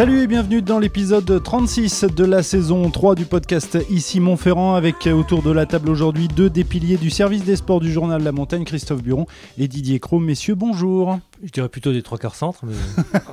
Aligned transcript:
Salut 0.00 0.22
et 0.22 0.26
bienvenue 0.26 0.62
dans 0.62 0.78
l'épisode 0.78 1.42
36 1.42 2.06
de 2.16 2.24
la 2.24 2.42
saison 2.42 2.88
3 2.88 3.14
du 3.14 3.26
podcast 3.26 3.76
Ici 3.90 4.18
Montferrand 4.18 4.74
avec 4.74 5.06
euh, 5.06 5.12
autour 5.12 5.42
de 5.42 5.50
la 5.50 5.66
table 5.66 5.90
aujourd'hui 5.90 6.26
deux 6.26 6.48
des 6.48 6.64
piliers 6.64 6.96
du 6.96 7.10
service 7.10 7.44
des 7.44 7.56
sports 7.56 7.80
du 7.80 7.92
journal 7.92 8.22
La 8.22 8.32
Montagne, 8.32 8.64
Christophe 8.64 9.02
Buron 9.02 9.26
et 9.58 9.68
Didier 9.68 10.00
Cros. 10.00 10.18
Messieurs, 10.18 10.54
bonjour. 10.54 11.18
Je 11.44 11.50
dirais 11.50 11.68
plutôt 11.68 11.92
des 11.92 12.00
trois 12.00 12.16
quarts 12.16 12.34
centres. 12.34 12.64
Mais... 12.64 12.72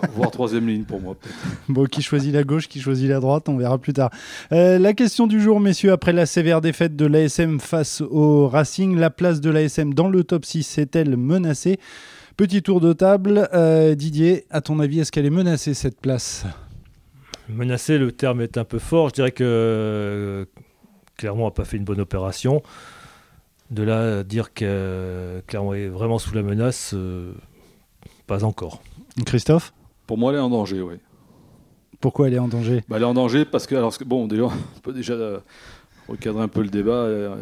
voire 0.13 0.29
troisième 0.29 0.67
ligne 0.67 0.83
pour 0.83 0.99
moi. 0.99 1.15
Bon, 1.69 1.85
qui 1.85 2.01
choisit 2.01 2.33
la 2.33 2.43
gauche, 2.43 2.67
qui 2.67 2.81
choisit 2.81 3.07
la 3.07 3.21
droite, 3.21 3.47
on 3.47 3.55
verra 3.55 3.77
plus 3.77 3.93
tard. 3.93 4.09
Euh, 4.51 4.77
la 4.77 4.91
question 4.91 5.25
du 5.25 5.39
jour, 5.39 5.61
messieurs, 5.61 5.93
après 5.93 6.11
la 6.11 6.25
sévère 6.25 6.59
défaite 6.59 6.97
de 6.97 7.05
l'ASM 7.05 7.61
face 7.61 8.01
au 8.01 8.49
Racing, 8.49 8.97
la 8.97 9.09
place 9.09 9.39
de 9.39 9.49
l'ASM 9.49 9.93
dans 9.93 10.09
le 10.09 10.25
top 10.25 10.43
6 10.43 10.79
est-elle 10.79 11.15
menacée? 11.15 11.79
Petit 12.37 12.61
tour 12.61 12.79
de 12.81 12.93
table. 12.93 13.49
Euh, 13.53 13.95
Didier, 13.95 14.45
à 14.51 14.61
ton 14.61 14.79
avis, 14.79 14.99
est-ce 14.99 15.11
qu'elle 15.11 15.25
est 15.25 15.31
menacée 15.31 15.73
cette 15.73 15.99
place? 15.99 16.45
Menacé, 17.49 17.97
le 17.97 18.11
terme 18.11 18.41
est 18.41 18.57
un 18.57 18.63
peu 18.63 18.77
fort. 18.77 19.09
Je 19.09 19.13
dirais 19.15 19.31
que 19.31 19.43
euh, 19.43 20.45
Clermont 21.17 21.45
n'a 21.45 21.51
pas 21.51 21.65
fait 21.65 21.77
une 21.77 21.83
bonne 21.83 21.99
opération. 21.99 22.61
De 23.71 23.81
là 23.83 24.19
à 24.19 24.23
dire 24.23 24.53
que 24.53 24.65
euh, 24.65 25.41
Clermont 25.47 25.73
est 25.73 25.87
vraiment 25.87 26.19
sous 26.19 26.33
la 26.35 26.43
menace, 26.43 26.91
euh, 26.93 27.33
pas 28.27 28.43
encore. 28.43 28.81
Christophe? 29.25 29.73
Pour 30.05 30.17
moi, 30.17 30.31
elle 30.31 30.37
est 30.37 30.41
en 30.41 30.49
danger, 30.49 30.81
oui. 30.81 30.95
Pourquoi 31.99 32.27
elle 32.27 32.35
est 32.35 32.39
en 32.39 32.47
danger? 32.47 32.83
Bah, 32.87 32.97
elle 32.97 33.01
est 33.01 33.05
en 33.07 33.15
danger 33.15 33.45
parce 33.45 33.65
que, 33.65 33.73
alors, 33.75 33.93
bon, 34.05 34.27
déjà, 34.27 34.43
on 34.43 34.79
peut 34.83 34.93
déjà 34.93 35.13
euh, 35.13 35.39
recadrer 36.07 36.43
un 36.43 36.47
peu 36.47 36.61
le 36.61 36.69
débat. 36.69 36.91
Euh, 36.91 37.35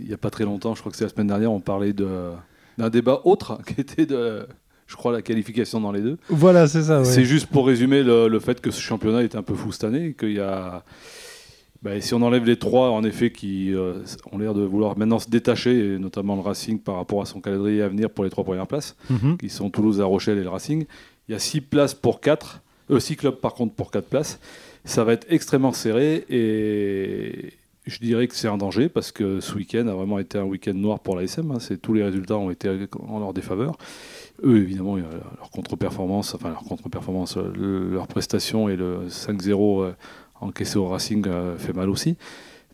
Il 0.00 0.06
n'y 0.06 0.12
a 0.12 0.18
pas 0.18 0.30
très 0.30 0.44
longtemps, 0.44 0.74
je 0.74 0.80
crois 0.80 0.92
que 0.92 0.98
c'est 0.98 1.04
la 1.04 1.10
semaine 1.10 1.28
dernière, 1.28 1.50
on 1.50 1.60
parlait 1.60 1.94
de- 1.94 2.32
d'un 2.78 2.90
débat 2.90 3.20
autre 3.24 3.58
qui 3.66 3.80
était 3.80 4.06
de, 4.06 4.46
je 4.86 4.96
crois, 4.96 5.12
la 5.12 5.22
qualification 5.22 5.80
dans 5.80 5.92
les 5.92 6.00
deux. 6.00 6.18
Voilà, 6.28 6.66
c'est 6.66 6.82
ça. 6.84 6.98
ouais. 7.00 7.04
C'est 7.04 7.24
juste 7.24 7.46
pour 7.46 7.66
résumer 7.66 8.02
le, 8.02 8.28
le 8.28 8.40
fait 8.40 8.60
que 8.60 8.70
ce 8.70 8.80
championnat 8.80 9.22
est 9.22 9.34
un 9.36 9.42
peu 9.42 9.54
fou 9.54 9.72
cette 9.72 9.84
année, 9.84 10.14
qu'il 10.18 10.32
y 10.32 10.40
a. 10.40 10.84
bah, 11.82 12.00
si 12.00 12.14
on 12.14 12.22
enlève 12.22 12.44
les 12.44 12.56
trois, 12.58 12.90
en 12.90 13.04
effet, 13.04 13.30
qui 13.30 13.74
euh, 13.74 13.94
ont 14.32 14.38
l'air 14.38 14.54
de 14.54 14.62
vouloir 14.62 14.96
maintenant 14.98 15.18
se 15.18 15.28
détacher, 15.30 15.94
et 15.94 15.98
notamment 15.98 16.34
le 16.34 16.40
Racing 16.42 16.78
par 16.78 16.96
rapport 16.96 17.20
à 17.22 17.26
son 17.26 17.40
calendrier 17.40 17.82
à 17.82 17.88
venir 17.88 18.10
pour 18.10 18.24
les 18.24 18.30
trois 18.30 18.44
premières 18.44 18.66
places, 18.66 18.96
Mhm. 19.10 19.36
qui 19.38 19.48
sont 19.50 19.70
Toulouse, 19.70 19.98
La 19.98 20.04
Rochelle 20.06 20.38
et 20.38 20.42
le 20.42 20.48
Racing. 20.50 20.84
Il 21.28 21.32
y 21.32 21.34
a 21.34 21.38
six 21.38 21.60
places 21.62 21.94
pour 21.94 22.20
quatre, 22.20 22.60
euh, 22.90 23.00
six 23.00 23.16
clubs 23.16 23.36
par 23.36 23.54
contre 23.54 23.74
pour 23.74 23.90
quatre 23.90 24.08
places. 24.08 24.38
Ça 24.86 25.02
va 25.02 25.14
être 25.14 25.26
extrêmement 25.30 25.72
serré 25.72 26.26
et 26.28 27.33
je 27.86 27.98
dirais 27.98 28.26
que 28.28 28.34
c'est 28.34 28.48
un 28.48 28.56
danger 28.58 28.88
parce 28.88 29.12
que 29.12 29.40
ce 29.40 29.54
week-end 29.54 29.86
a 29.88 29.94
vraiment 29.94 30.18
été 30.18 30.38
un 30.38 30.44
week-end 30.44 30.74
noir 30.74 31.00
pour 31.00 31.16
l'ASM. 31.16 31.50
Hein. 31.50 31.58
Tous 31.82 31.92
les 31.92 32.02
résultats 32.02 32.36
ont 32.38 32.50
été 32.50 32.68
en 33.08 33.18
leur 33.18 33.32
défaveur. 33.34 33.76
Eux, 34.42 34.56
évidemment, 34.56 34.96
leur 34.96 35.50
contre-performance, 35.52 36.34
enfin 36.34 36.48
leur 36.48 36.64
contre-performance, 36.64 37.36
le- 37.36 37.90
leur 37.90 38.06
prestation 38.06 38.68
et 38.68 38.76
le 38.76 39.08
5-0 39.08 39.82
euh, 39.82 39.92
encaissé 40.40 40.76
au 40.78 40.86
Racing 40.88 41.24
euh, 41.28 41.56
fait 41.56 41.72
mal 41.72 41.88
aussi. 41.90 42.16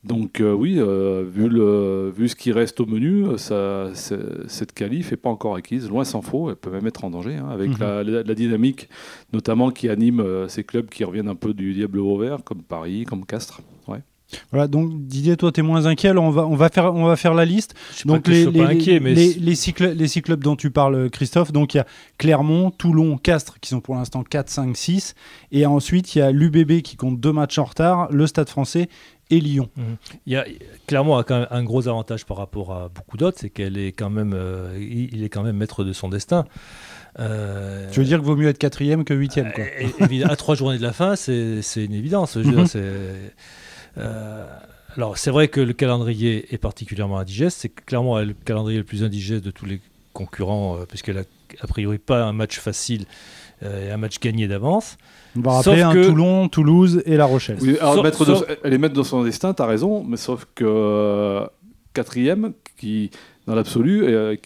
Donc 0.02 0.40
euh, 0.40 0.54
oui, 0.54 0.76
euh, 0.78 1.24
vu, 1.30 1.46
le, 1.50 2.10
vu 2.16 2.26
ce 2.28 2.34
qui 2.34 2.52
reste 2.52 2.80
au 2.80 2.86
menu, 2.86 3.26
ça, 3.36 3.90
cette 3.94 4.72
qualif 4.72 5.10
n'est 5.10 5.18
pas 5.18 5.28
encore 5.28 5.56
acquise, 5.56 5.86
loin 5.90 6.04
s'en 6.04 6.22
faut, 6.22 6.48
elle 6.48 6.56
peut 6.56 6.70
même 6.70 6.86
être 6.86 7.04
en 7.04 7.10
danger, 7.10 7.36
hein, 7.36 7.48
avec 7.50 7.68
Mhm. 7.72 7.76
la, 7.80 8.02
la- 8.02 8.22
la 8.22 8.34
dynamique 8.34 8.88
notamment 9.34 9.70
qui 9.70 9.90
anime 9.90 10.20
euh, 10.20 10.48
ces 10.48 10.64
clubs 10.64 10.88
qui 10.88 11.04
reviennent 11.04 11.28
un 11.28 11.34
peu 11.34 11.52
du 11.52 11.74
diable 11.74 11.98
au 11.98 12.16
vert, 12.16 12.38
comme 12.44 12.62
Paris, 12.62 13.04
comme 13.04 13.26
Castres. 13.26 13.60
Ouais. 13.88 13.98
Voilà, 14.50 14.68
donc 14.68 15.06
Didier, 15.06 15.36
toi, 15.36 15.52
tu 15.52 15.60
es 15.60 15.62
moins 15.62 15.86
inquiet. 15.86 16.10
Alors, 16.10 16.24
on 16.24 16.30
va, 16.30 16.46
on 16.46 16.56
va, 16.56 16.68
faire, 16.68 16.94
on 16.94 17.04
va 17.04 17.16
faire 17.16 17.34
la 17.34 17.44
liste. 17.44 17.74
Je 17.96 18.06
Donc, 18.06 18.26
sois 18.26 18.52
pas 18.52 18.70
inquiet, 18.70 19.00
mais 19.00 19.14
les, 19.14 19.34
les 19.34 19.54
six 19.54 19.74
les 19.78 20.08
six 20.08 20.22
clubs 20.22 20.42
dont 20.42 20.56
tu 20.56 20.70
parles, 20.70 21.10
Christophe, 21.10 21.52
donc 21.52 21.74
il 21.74 21.78
y 21.78 21.80
a 21.80 21.86
Clermont, 22.18 22.70
Toulon, 22.70 23.16
Castres, 23.18 23.58
qui 23.60 23.70
sont 23.70 23.80
pour 23.80 23.94
l'instant 23.94 24.22
4, 24.22 24.48
5, 24.48 24.76
6. 24.76 25.14
Et 25.52 25.66
ensuite, 25.66 26.14
il 26.14 26.18
y 26.18 26.22
a 26.22 26.30
l'UBB 26.30 26.82
qui 26.82 26.96
compte 26.96 27.20
deux 27.20 27.32
matchs 27.32 27.58
en 27.58 27.64
retard, 27.64 28.08
le 28.10 28.26
Stade 28.26 28.48
français 28.48 28.88
et 29.32 29.38
Lyon. 29.38 29.68
il 30.26 30.32
y 30.32 30.36
a, 30.36 30.44
Clermont 30.88 31.16
a 31.16 31.22
quand 31.22 31.38
même 31.38 31.46
un 31.52 31.62
gros 31.62 31.86
avantage 31.86 32.26
par 32.26 32.36
rapport 32.36 32.72
à 32.72 32.88
beaucoup 32.88 33.16
d'autres, 33.16 33.38
c'est 33.40 33.48
qu'elle 33.50 33.78
est 33.78 33.92
quand 33.92 34.10
même, 34.10 34.32
euh, 34.34 34.76
il 34.76 35.22
est 35.22 35.28
quand 35.28 35.44
même 35.44 35.56
maître 35.56 35.84
de 35.84 35.92
son 35.92 36.08
destin. 36.08 36.46
Euh, 37.18 37.88
Tu 37.92 38.00
veux 38.00 38.06
dire 38.06 38.18
qu'il 38.18 38.26
vaut 38.26 38.36
mieux 38.36 38.48
être 38.48 38.58
quatrième 38.58 39.04
que 39.04 39.14
huitième, 39.14 39.52
quoi. 39.52 39.64
Euh, 40.00 40.24
à 40.28 40.36
trois 40.36 40.54
journées 40.54 40.78
de 40.78 40.82
la 40.82 40.92
fin, 40.92 41.16
c'est 41.16 41.62
c'est 41.62 41.84
une 41.84 41.94
évidence. 41.94 42.34
Je 42.34 42.40
veux 42.40 42.50
dire, 42.50 42.60
Mhm. 42.60 42.66
Euh, 43.98 44.46
alors, 44.96 45.18
c'est 45.18 45.30
vrai 45.30 45.48
que 45.48 45.60
le 45.60 45.72
calendrier 45.72 46.52
est 46.52 46.58
particulièrement 46.58 47.18
indigeste. 47.18 47.58
C'est 47.60 47.68
clairement 47.68 48.18
le 48.18 48.34
calendrier 48.44 48.78
le 48.78 48.84
plus 48.84 49.04
indigeste 49.04 49.44
de 49.44 49.50
tous 49.50 49.64
les 49.66 49.80
concurrents, 50.12 50.78
euh, 50.78 50.84
puisqu'elle 50.86 51.18
a 51.18 51.22
a 51.60 51.66
priori 51.66 51.98
pas 51.98 52.24
un 52.24 52.32
match 52.32 52.58
facile 52.58 53.06
euh, 53.62 53.88
et 53.88 53.92
un 53.92 53.96
match 53.96 54.18
gagné 54.20 54.46
d'avance. 54.48 54.96
On 55.36 55.40
va 55.40 55.62
sauf 55.62 55.66
rappeler 55.66 55.82
un 55.82 55.92
que- 55.92 56.06
Toulon, 56.08 56.48
Toulouse 56.48 57.02
et 57.06 57.16
La 57.16 57.24
Rochelle. 57.24 57.58
Oui, 57.60 57.76
alors 57.80 58.04
Sauf- 58.16 58.44
elle 58.64 58.72
est 58.72 58.78
maître 58.78 58.94
de 58.94 59.02
son 59.02 59.22
destin, 59.24 59.54
tu 59.54 59.62
as 59.62 59.66
raison, 59.66 60.04
mais 60.04 60.16
sauf 60.16 60.46
que 60.54 61.42
quatrième, 61.92 62.52
qui 62.76 63.10
dans 63.46 63.54
l'absolu 63.54 64.04
euh, 64.04 64.36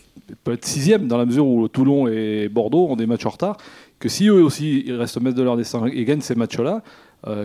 peut 0.45 0.53
être 0.53 0.65
sixième 0.65 1.09
dans 1.09 1.19
la 1.19 1.27
mesure 1.27 1.47
où 1.47 1.69
Toulon 1.69 2.09
et 2.09 2.49
Bordeaux 2.49 2.89
ont 2.89 2.97
des 2.97 3.07
matchs 3.07 3.27
en 3.27 3.31
retard, 3.31 3.57
que 3.99 4.09
si 4.09 4.29
eux 4.29 4.43
aussi 4.43 4.85
ils 4.87 4.95
restent 4.95 5.21
maîtres 5.21 5.37
de 5.37 5.43
leur 5.43 5.57
destin 5.57 5.87
et 5.87 6.05
gagnent 6.05 6.21
ces 6.21 6.35
matchs-là, 6.35 6.83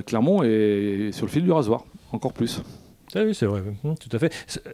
Clermont 0.05 0.43
est 0.43 1.11
sur 1.11 1.25
le 1.25 1.31
fil 1.31 1.43
du 1.43 1.51
rasoir, 1.51 1.85
encore 2.11 2.33
plus. 2.33 2.61
Ah 3.15 3.21
oui, 3.25 3.33
c'est 3.33 3.45
vrai, 3.45 3.61
Mhm, 3.83 3.95
tout 3.97 4.09
à 4.15 4.19
fait. 4.19 4.31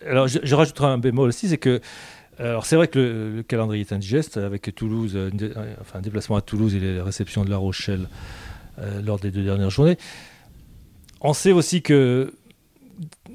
Alors, 0.08 0.28
je, 0.28 0.40
je 0.44 0.56
rajouterai 0.56 0.88
un 0.88 0.98
bémol 0.98 1.30
aussi, 1.30 1.48
c'est 1.48 1.58
que, 1.58 1.80
alors 2.38 2.66
c'est 2.66 2.76
vrai 2.76 2.88
que 2.90 3.00
le, 3.00 3.36
le 3.38 3.44
calendrier 3.44 3.82
est 3.86 3.94
indigeste 3.94 4.36
avec 4.38 4.74
Toulouse, 4.76 5.14
euh, 5.16 5.30
dé- 5.32 5.52
euh, 5.56 5.74
enfin 5.80 6.00
un 6.00 6.02
déplacement 6.02 6.36
à 6.36 6.42
Toulouse 6.42 6.76
et 6.76 6.80
les 6.82 7.00
réceptions 7.02 7.46
de 7.46 7.50
La 7.50 7.56
Rochelle 7.58 8.10
euh, 8.80 9.02
lors 9.02 9.20
des 9.20 9.32
deux 9.32 9.44
dernières 9.44 9.70
journées. 9.70 9.98
On 11.22 11.32
sait 11.34 11.54
aussi 11.54 11.82
que 11.82 12.34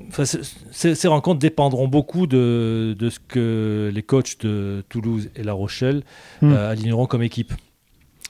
enfin, 0.08 0.26
c- 0.26 0.40
ces, 0.70 0.94
ces 0.94 1.08
rencontres 1.08 1.38
dépendront 1.38 1.88
beaucoup 1.88 2.26
de, 2.26 2.94
de 2.98 3.08
ce 3.08 3.18
que 3.20 3.90
les 3.94 4.02
coachs 4.02 4.38
de 4.44 4.84
Toulouse 4.90 5.30
et 5.34 5.42
La 5.44 5.54
Rochelle 5.54 6.02
euh, 6.42 6.70
aligneront 6.70 7.06
comme 7.06 7.22
équipe. 7.22 7.54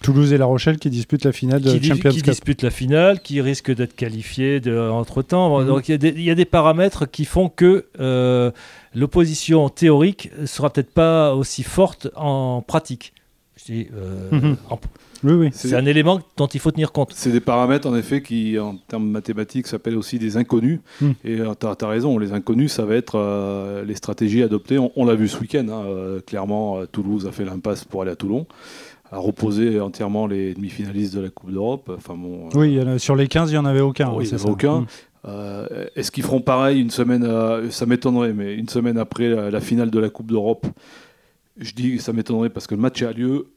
Toulouse 0.03 0.33
et 0.33 0.39
La 0.39 0.47
Rochelle 0.47 0.79
qui 0.79 0.89
disputent 0.91 1.25
la 1.25 1.33
finale 1.33 1.61
de 1.61 1.71
qui, 1.79 1.87
Champions 1.87 2.11
qui 2.11 2.23
Cup. 2.23 2.31
dispute 2.31 2.63
la 2.63 2.71
finale, 2.71 3.21
qui 3.21 3.41
risque 3.41 3.71
d'être 3.75 3.95
qualifié 3.95 4.61
de, 4.61 4.77
entre 4.79 5.23
temps. 5.23 5.61
Mhm. 5.61 5.67
Donc 5.67 5.89
il 5.89 5.93
y, 5.93 5.95
a 5.95 5.99
des- 5.99 6.09
il 6.17 6.23
y 6.23 6.31
a 6.31 6.35
des 6.35 6.45
paramètres 6.47 7.07
qui 7.11 7.25
font 7.25 7.49
que 7.49 7.87
euh, 8.01 8.51
l'opposition 8.95 9.69
théorique 9.69 10.31
sera 10.47 10.71
peut-être 10.71 10.93
pas 10.93 11.35
aussi 11.35 11.63
forte 11.63 12.09
en 12.17 12.63
pratique. 12.67 13.13
Je 13.57 13.73
dis, 13.73 13.87
euh, 13.95 14.29
Mhm. 14.33 14.57
en- 14.71 14.81
Oui, 15.23 15.33
oui. 15.35 15.49
c'est 15.53 15.75
un 15.77 15.85
élément 15.85 16.19
dont 16.39 16.47
il 16.47 16.61
faut 16.61 16.71
tenir 16.71 16.93
compte. 16.93 17.13
C'est 17.15 17.31
des 17.31 17.41
paramètres 17.41 17.87
en 17.87 17.95
effet 17.95 18.23
qui, 18.23 18.59
en 18.59 18.77
termes 18.89 19.07
mathématiques, 19.11 19.67
s'appellent 19.67 19.99
aussi 19.99 20.19
des 20.19 20.39
inconnus. 20.39 20.81
Hmm. 21.03 21.11
Et 21.25 21.37
tu 21.61 21.67
as, 21.67 21.89
raison, 21.89 22.17
les 22.19 22.33
inconnus, 22.33 22.73
ça 22.73 22.87
va 22.87 22.95
être 22.95 23.19
euh, 23.19 23.85
les 23.85 23.95
stratégies 23.97 24.43
adoptées. 24.43 24.79
On, 24.79 24.91
on 24.97 25.05
l'a 25.05 25.15
vu 25.15 25.29
ce 25.29 25.39
week-end, 25.39 25.67
hein, 25.69 25.83
euh, 25.87 26.21
clairement, 26.23 26.79
euh, 26.79 26.87
Toulouse 26.91 27.27
a 27.27 27.33
fait 27.33 27.45
l'impasse 27.45 27.85
pour 27.85 28.01
aller 28.01 28.13
à 28.13 28.17
Toulon, 28.17 28.47
a 29.13 29.19
reposé 29.19 29.81
entièrement 29.81 30.27
les 30.27 30.55
demi-finalistes 30.55 31.15
de 31.17 31.21
la 31.21 31.31
Coupe 31.31 31.51
d'Europe. 31.53 31.91
Enfin, 31.97 32.15
bon, 32.15 32.47
euh, 32.47 32.59
Oui, 32.59 32.73
il 32.73 32.79
y 32.79 32.83
en 32.83 32.87
a- 32.87 32.99
sur 32.99 33.17
les 33.17 33.27
15, 33.29 33.51
il 33.51 33.55
n'y 33.55 33.59
en 33.59 33.65
avait 33.65 33.81
aucun. 33.81 34.11
Oui, 34.13 34.25
il 34.25 34.29
y 34.29 34.31
en 34.31 34.35
avait 34.37 34.43
ça. 34.45 34.49
aucun. 34.51 34.81
Mm. 34.81 34.87
Euh, 35.27 35.87
Est-ce 35.97 36.11
qu'ils 36.11 36.23
feront 36.23 36.41
pareil 36.41 36.81
une 36.81 36.91
semaine 36.91 37.25
euh, 37.25 37.71
Ça 37.71 37.87
m'étonnerait, 37.87 38.33
mais 38.33 38.55
une 38.55 38.69
semaine 38.69 38.97
après 38.99 39.29
la, 39.29 39.51
la 39.51 39.61
finale 39.61 39.91
de 39.91 39.99
la 39.99 40.09
Coupe 40.11 40.29
d'Europe, 40.29 40.67
je 41.59 41.73
dis 41.75 41.99
ça 41.99 42.13
m'étonnerait 42.13 42.51
parce 42.51 42.67
que 42.67 42.75
le 42.75 42.81
match 42.81 43.03
a 43.03 43.13
lieu 43.13 43.49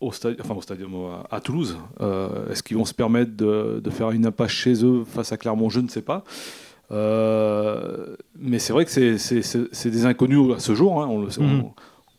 au 0.00 0.12
stade, 0.12 0.36
enfin 0.40 0.54
au 0.54 0.62
stadium 0.62 0.92
à, 1.30 1.36
à 1.36 1.40
Toulouse. 1.40 1.76
Euh, 2.00 2.48
Est-ce 2.50 2.62
qu'ils 2.62 2.76
vont 2.78 2.86
se 2.86 2.94
permettre 2.94 3.36
de, 3.36 3.80
de 3.84 3.90
faire 3.90 4.12
une 4.12 4.24
impasse 4.24 4.52
chez 4.52 4.82
eux 4.84 5.04
face 5.04 5.30
à 5.32 5.36
Clermont? 5.36 5.68
Je 5.68 5.80
ne 5.80 5.88
sais 5.88 6.00
pas. 6.02 6.24
Euh, 6.92 8.16
mais 8.38 8.58
c'est 8.58 8.72
vrai 8.72 8.84
que 8.84 8.90
c'est- 8.90 9.90
des 9.90 10.06
inconnus 10.06 10.54
à 10.56 10.58
ce 10.58 10.74
jour. 10.74 11.02
hein. 11.02 11.06
On 11.10 11.18
ne 11.20 11.26
Mhm. 11.26 11.64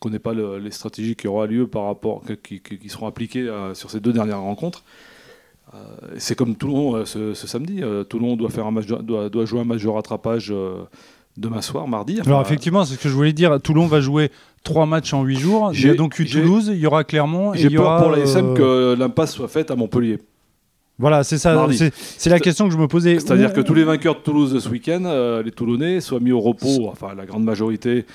Connaît 0.02 0.20
pas 0.20 0.34
le- 0.34 0.58
les 0.60 0.72
stratégies 0.72 1.16
qui 1.16 1.28
auront 1.30 1.46
lieu 1.46 1.68
par 1.68 1.86
rapport, 1.86 2.22
qui, 2.44 2.60
qui- 2.60 2.78
qui 2.78 2.90
seront 2.90 3.08
appliquées 3.08 3.48
euh, 3.48 3.74
sur 3.74 3.90
ces 3.90 4.00
deux 4.02 4.12
dernières 4.12 4.42
rencontres. 4.42 4.84
Euh, 5.74 5.78
c'est 6.18 6.36
comme 6.36 6.56
Toulon 6.56 6.96
euh, 6.98 7.06
ce, 7.06 7.34
ce 7.34 7.48
samedi. 7.48 7.82
Toulon 8.10 8.36
doit, 8.36 8.50
faire 8.50 8.66
un 8.68 8.72
match 8.72 8.88
de- 8.88 8.96
doit, 8.96 9.30
doit 9.30 9.46
jouer 9.46 9.62
un 9.62 9.66
match 9.66 9.82
de 9.84 9.88
rattrapage 9.88 10.54
demain 11.38 11.62
soir, 11.62 11.88
mardi. 11.88 12.18
Enfin, 12.20 12.32
Alors 12.32 12.42
effectivement, 12.42 12.84
c'est 12.84 12.96
ce 12.96 13.00
que 13.00 13.08
je 13.10 13.14
voulais 13.14 13.32
dire. 13.34 13.58
Toulon 13.62 13.88
va 13.88 14.02
jouer 14.02 14.32
trois 14.64 14.86
matchs 14.86 15.14
en 15.14 15.24
huit 15.24 15.40
jours. 15.40 15.72
Il 15.74 15.86
y 15.86 15.90
a 15.90 15.94
donc 15.94 16.20
eu 16.20 16.26
Toulouse, 16.26 16.70
il 16.74 16.80
y 16.80 16.86
aura 16.88 17.04
Clermont 17.04 17.54
J'ai 17.54 17.70
peur 17.70 18.02
pour 18.02 18.12
la 18.12 18.20
SM 18.20 18.54
que 18.56 18.96
l'impasse 18.98 19.34
soit 19.34 19.48
faite 19.48 19.72
à 19.72 19.76
Montpellier. 19.76 20.20
Voilà, 21.00 21.24
c'est 21.24 21.38
ça. 21.40 21.56
C'est 22.18 22.30
la 22.30 22.40
question 22.40 22.68
que 22.68 22.74
je 22.74 22.78
me 22.78 22.88
posais. 22.88 23.16
C'est-à-dire 23.20 23.54
que 23.54 23.62
tous 23.62 23.74
les 23.74 23.84
vainqueurs 23.86 24.16
de 24.16 24.20
Toulouse 24.20 24.54
de 24.54 24.60
ce 24.60 24.70
week-end, 24.70 25.04
euh, 25.06 25.42
les 25.42 25.52
Toulonnais, 25.52 26.00
soient 26.02 26.20
mis 26.20 26.32
au 26.32 26.40
repos, 26.42 26.90
enfin 26.92 27.16
la 27.16 27.26
grande 27.26 27.44
majorité, 27.44 28.06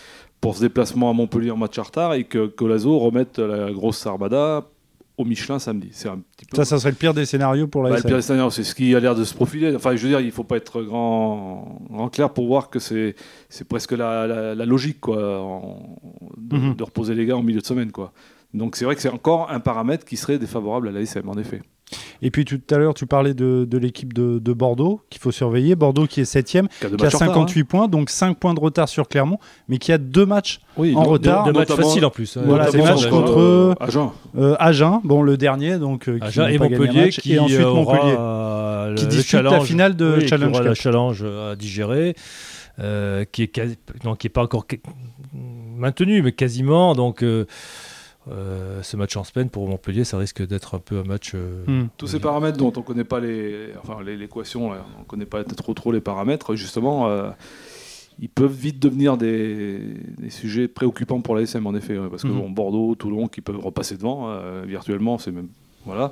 pour 0.41 0.57
ce 0.57 0.61
déplacement 0.61 1.11
à 1.11 1.13
Montpellier 1.13 1.51
en 1.51 1.57
match 1.57 1.79
en 1.79 1.83
retard 1.83 2.15
et 2.15 2.25
que 2.25 2.47
Colazo 2.47 2.99
remette 2.99 3.39
la 3.39 3.73
grosse 3.73 3.99
Sarbada 3.99 4.67
au 5.19 5.25
Michelin 5.25 5.59
samedi. 5.59 5.89
C'est 5.93 6.09
un 6.11 6.19
petit 6.19 6.45
peu. 6.45 6.57
Ça, 6.59 6.65
ça 6.67 6.79
serait 6.79 6.91
le 6.91 6.97
pire 6.97 7.15
des 7.15 7.25
scénarios 7.25 7.67
pour 7.67 7.83
la 7.83 7.89
Bah, 7.91 7.97
le 7.97 8.03
pire 8.03 8.23
scénario, 8.23 8.51
c'est 8.51 8.65
ce 8.65 8.75
qui 8.75 8.95
a 8.95 9.01
l'air 9.01 9.15
de 9.15 9.25
se 9.25 9.33
profiler. 9.35 9.75
Enfin, 9.75 9.97
je 9.97 10.03
veux 10.03 10.09
dire, 10.11 10.21
il 10.21 10.31
faut 10.31 10.45
pas 10.45 10.59
être 10.59 10.83
grand, 10.83 11.81
grand 11.91 12.09
clair 12.11 12.31
pour 12.35 12.47
voir 12.47 12.69
que 12.69 12.79
c'est 12.79 13.15
c'est 13.49 13.67
presque 13.67 13.93
la, 13.93 14.27
la- 14.27 14.55
la 14.55 14.67
logique 14.67 15.01
quoi, 15.01 15.41
en- 15.41 15.99
de, 16.37 16.57
Mhm. 16.57 16.75
de 16.75 16.83
reposer 16.85 17.15
les 17.15 17.25
gars 17.25 17.37
en 17.37 17.43
milieu 17.43 17.61
de 17.61 17.67
semaine 17.67 17.93
quoi. 17.93 18.13
Donc 18.53 18.77
c'est 18.77 18.85
vrai 18.85 18.95
que 18.95 19.01
c'est 19.01 19.09
encore 19.09 19.51
un 19.51 19.59
paramètre 19.61 20.05
qui 20.05 20.17
serait 20.19 20.39
défavorable 20.39 20.89
à 20.89 20.93
l'ASM 20.93 21.29
en 21.31 21.35
effet. 21.39 21.63
Et 22.23 22.31
puis 22.31 22.45
tout 22.45 22.61
à 22.71 22.79
l'heure, 22.79 22.95
tu 22.95 23.07
parlais 23.07 23.35
de, 23.35 23.67
de 23.69 23.79
l'équipe 23.79 24.13
de, 24.15 24.39
de 24.39 24.53
Bordeaux 24.53 25.01
qu'il 25.11 25.21
faut 25.21 25.33
surveiller. 25.33 25.75
Bordeaux 25.75 26.07
qui 26.07 26.21
est 26.21 26.25
7 26.25 26.47
Cas 26.47 26.63
de 26.63 26.67
qui 26.69 26.87
a 26.87 26.89
match 26.91 27.15
en 27.15 27.19
retard, 27.19 27.19
58 27.19 27.65
points, 27.65 27.89
donc 27.89 28.11
5 28.11 28.39
points 28.39 28.55
de 28.55 28.61
retard 28.61 28.89
sur 28.89 29.09
Clermont, 29.09 29.39
mais 29.69 29.79
qui 29.79 29.93
a 29.93 29.99
deux 29.99 30.25
matchs 30.27 30.61
hein. 30.63 30.73
Oui, 30.79 30.95
en 30.97 31.03
retard. 31.05 31.45
de 31.45 31.53
matchs 31.53 31.69
notamment- 31.71 31.89
faciles 31.89 32.05
en 32.05 32.11
plus. 32.11 32.37
hein. 32.37 32.43
Voilà, 32.47 32.71
des 32.71 32.79
matchs 32.83 33.07
contre- 33.09 33.39
euh, 33.39 33.75
Agen. 33.81 34.11
Euh, 34.39 34.57
Agen, 34.59 35.01
bon 35.05 35.23
le 35.23 35.37
dernier, 35.37 35.79
donc 35.79 36.09
euh, 36.09 36.19
qui 36.19 36.41
et 36.41 36.59
pas 36.59 36.69
Montpellier 36.69 37.05
match. 37.07 37.21
qui 37.21 37.35
et 37.35 37.39
ensuite 37.39 37.61
euh, 37.61 37.65
aura, 37.65 37.95
Montpellier. 37.97 38.15
euh, 38.19 38.95
Qui 38.95 39.05
le 39.05 39.09
dispute 39.11 39.33
la 39.43 39.51
challenge- 39.51 39.67
finale 39.67 39.97
de 39.97 40.15
oui, 40.17 40.23
qui 40.23 40.29
Challenge 40.29 40.53
aura 40.55 40.65
Cup. 40.65 40.75
challenge 40.75 41.25
à 41.25 41.57
digérer, 41.57 42.15
euh, 42.79 43.25
qui 43.31 43.43
est 43.43 43.49
quasi- 43.49 43.77
non, 44.05 44.15
qui 44.15 44.27
est 44.27 44.31
pas 44.31 44.43
encore 44.43 44.67
maintenu, 45.77 46.23
mais 46.23 46.33
quasiment. 46.33 46.95
Donc 46.95 47.23
euh, 48.31 48.83
ce 48.83 48.97
match 48.97 49.17
en 49.17 49.25
semaine 49.25 49.49
pour 49.51 49.69
Montpellier, 49.69 50.05
ça 50.05 50.19
risque 50.19 50.47
d'être 50.47 50.75
un 50.75 50.79
peu 50.81 50.99
un 50.99 51.05
match. 51.05 51.33
euh, 51.35 51.65
Hmm. 51.67 51.89
Tous 51.97 52.07
ces 52.07 52.21
paramètres 52.21 52.59
dont 52.59 52.73
on 52.77 52.81
ne 52.81 52.85
connaît 52.85 53.05
pas 53.05 53.21
les, 53.21 53.71
enfin 53.83 54.03
les- 54.05 54.17
l'équation, 54.17 54.73
là, 54.73 54.85
on 54.97 55.01
ne 55.01 55.05
connaît 55.05 55.27
pas 55.27 55.45
trop 55.45 55.75
trop 55.75 55.93
les 55.93 56.01
paramètres, 56.01 56.55
justement, 56.57 57.09
euh, 57.09 57.31
ils 58.19 58.29
peuvent 58.29 58.53
vite 58.53 58.79
devenir 58.81 59.17
des, 59.17 59.79
des 60.19 60.31
sujets 60.31 60.69
préoccupants 60.69 61.21
pour 61.21 61.37
l'ASM 61.37 61.67
en 61.67 61.75
effet, 61.75 61.99
ouais, 61.99 62.09
parce 62.09 62.23
que 62.23 62.29
Mhm. 62.29 62.39
bon, 62.41 62.51
Bordeaux, 62.51 62.95
Toulon, 62.95 63.29
qui 63.29 63.41
peuvent 63.43 63.61
repasser 63.61 63.97
devant 63.97 64.31
euh, 64.31 64.65
virtuellement, 64.67 65.19
c'est 65.19 65.33
même 65.33 65.49
voilà. 65.85 66.11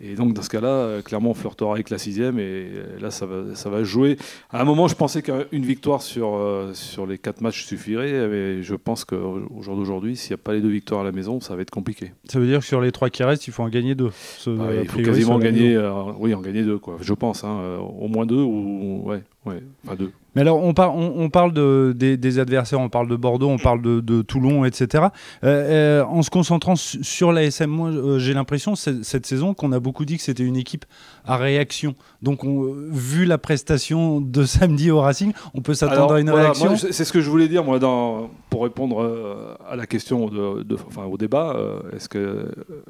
Et 0.00 0.14
donc 0.14 0.32
dans 0.32 0.42
ce 0.42 0.48
cas-là, 0.50 0.68
euh, 0.68 1.02
clairement, 1.02 1.30
on 1.30 1.34
flirtera 1.34 1.72
avec 1.72 1.90
la 1.90 1.98
sixième 1.98 2.38
et 2.38 2.42
euh, 2.44 3.00
là, 3.00 3.10
ça 3.10 3.26
va, 3.26 3.54
ça 3.56 3.68
va 3.68 3.82
jouer. 3.82 4.16
À 4.50 4.60
un 4.60 4.64
moment, 4.64 4.86
je 4.86 4.94
pensais 4.94 5.22
qu'une 5.22 5.64
victoire 5.64 6.02
sur, 6.02 6.36
euh, 6.36 6.72
sur 6.72 7.04
les 7.04 7.18
quatre 7.18 7.40
matchs 7.40 7.64
suffirait, 7.64 8.28
mais 8.28 8.62
je 8.62 8.74
pense 8.76 9.04
qu'au 9.04 9.40
jour 9.60 9.74
d'aujourd'hui, 9.76 10.16
s'il 10.16 10.30
n'y 10.30 10.40
a 10.40 10.42
pas 10.42 10.52
les 10.52 10.60
deux 10.60 10.68
victoires 10.68 11.00
à 11.00 11.04
la 11.04 11.10
maison, 11.12 11.40
ça 11.40 11.56
va 11.56 11.62
être 11.62 11.70
compliqué. 11.70 12.12
Ça 12.30 12.38
veut 12.38 12.46
dire 12.46 12.60
que 12.60 12.64
sur 12.66 12.80
les 12.80 12.92
trois 12.92 13.10
qui 13.10 13.24
restent, 13.24 13.48
il 13.48 13.52
faut 13.52 13.64
en 13.64 13.68
gagner 13.68 13.96
deux. 13.96 14.10
Ce- 14.38 14.50
a 14.50 14.82
il 14.82 14.88
faut 14.88 15.00
quasiment 15.00 15.38
gagner, 15.40 15.74
euh, 15.74 15.90
oui, 16.18 16.32
en 16.32 16.40
gagner 16.42 16.62
deux, 16.62 16.78
quoi. 16.78 16.96
Je 17.00 17.12
pense, 17.14 17.42
hein, 17.42 17.78
au 17.98 18.06
moins 18.06 18.24
deux 18.24 18.36
ou 18.42 19.02
ouais, 19.04 19.22
ouais, 19.46 19.60
enfin 19.84 19.96
deux. 19.96 20.12
Mais 20.34 20.42
alors, 20.42 20.62
on, 20.62 20.74
par- 20.74 20.94
on, 20.94 21.14
on 21.16 21.30
parle 21.30 21.52
de, 21.52 21.92
des, 21.96 22.16
des 22.16 22.38
adversaires, 22.38 22.78
on 22.80 22.90
parle 22.90 23.08
de 23.08 23.16
Bordeaux, 23.16 23.48
on 23.48 23.58
parle 23.58 23.80
de, 23.82 24.00
de 24.00 24.22
Toulon, 24.22 24.64
etc. 24.66 25.06
Euh, 25.42 26.00
euh, 26.00 26.04
en 26.04 26.22
se 26.22 26.30
concentrant 26.30 26.76
su- 26.76 27.02
sur 27.02 27.32
l'ASM, 27.32 27.66
moi, 27.70 27.88
euh, 27.88 28.18
j'ai 28.18 28.34
l'impression 28.34 28.76
ce- 28.76 29.02
cette 29.02 29.24
saison 29.26 29.54
qu'on 29.54 29.72
a 29.72 29.80
beaucoup 29.80 30.04
dit 30.04 30.16
que 30.18 30.22
c'était 30.22 30.44
une 30.44 30.56
équipe 30.56 30.84
à 31.24 31.38
réaction. 31.38 31.94
Donc, 32.22 32.44
on, 32.44 32.62
vu 32.90 33.24
la 33.24 33.38
prestation 33.38 34.20
de 34.20 34.44
samedi 34.44 34.90
au 34.90 35.00
Racing, 35.00 35.32
on 35.54 35.62
peut 35.62 35.74
s'attendre 35.74 36.14
à 36.14 36.20
une 36.20 36.28
voilà, 36.30 36.52
réaction. 36.52 36.76
c'est 36.76 37.04
ce 37.04 37.12
que 37.12 37.20
je 37.22 37.30
voulais 37.30 37.48
dire, 37.48 37.64
moi, 37.64 37.78
dans, 37.78 38.30
pour 38.50 38.62
répondre 38.64 39.56
à 39.68 39.76
la 39.76 39.86
question, 39.86 40.26
de, 40.28 40.62
de- 40.62 40.76
enfin, 40.86 41.04
au 41.04 41.16
débat. 41.16 41.56
Est-ce 41.96 42.08
que, 42.08 42.48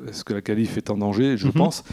est 0.09 0.25
que 0.25 0.35
la 0.35 0.43
qualif 0.43 0.77
est 0.77 0.91
en 0.91 0.97
danger? 0.99 1.37
Je 1.37 1.47
Mhm. 1.47 1.53
pense. 1.53 1.85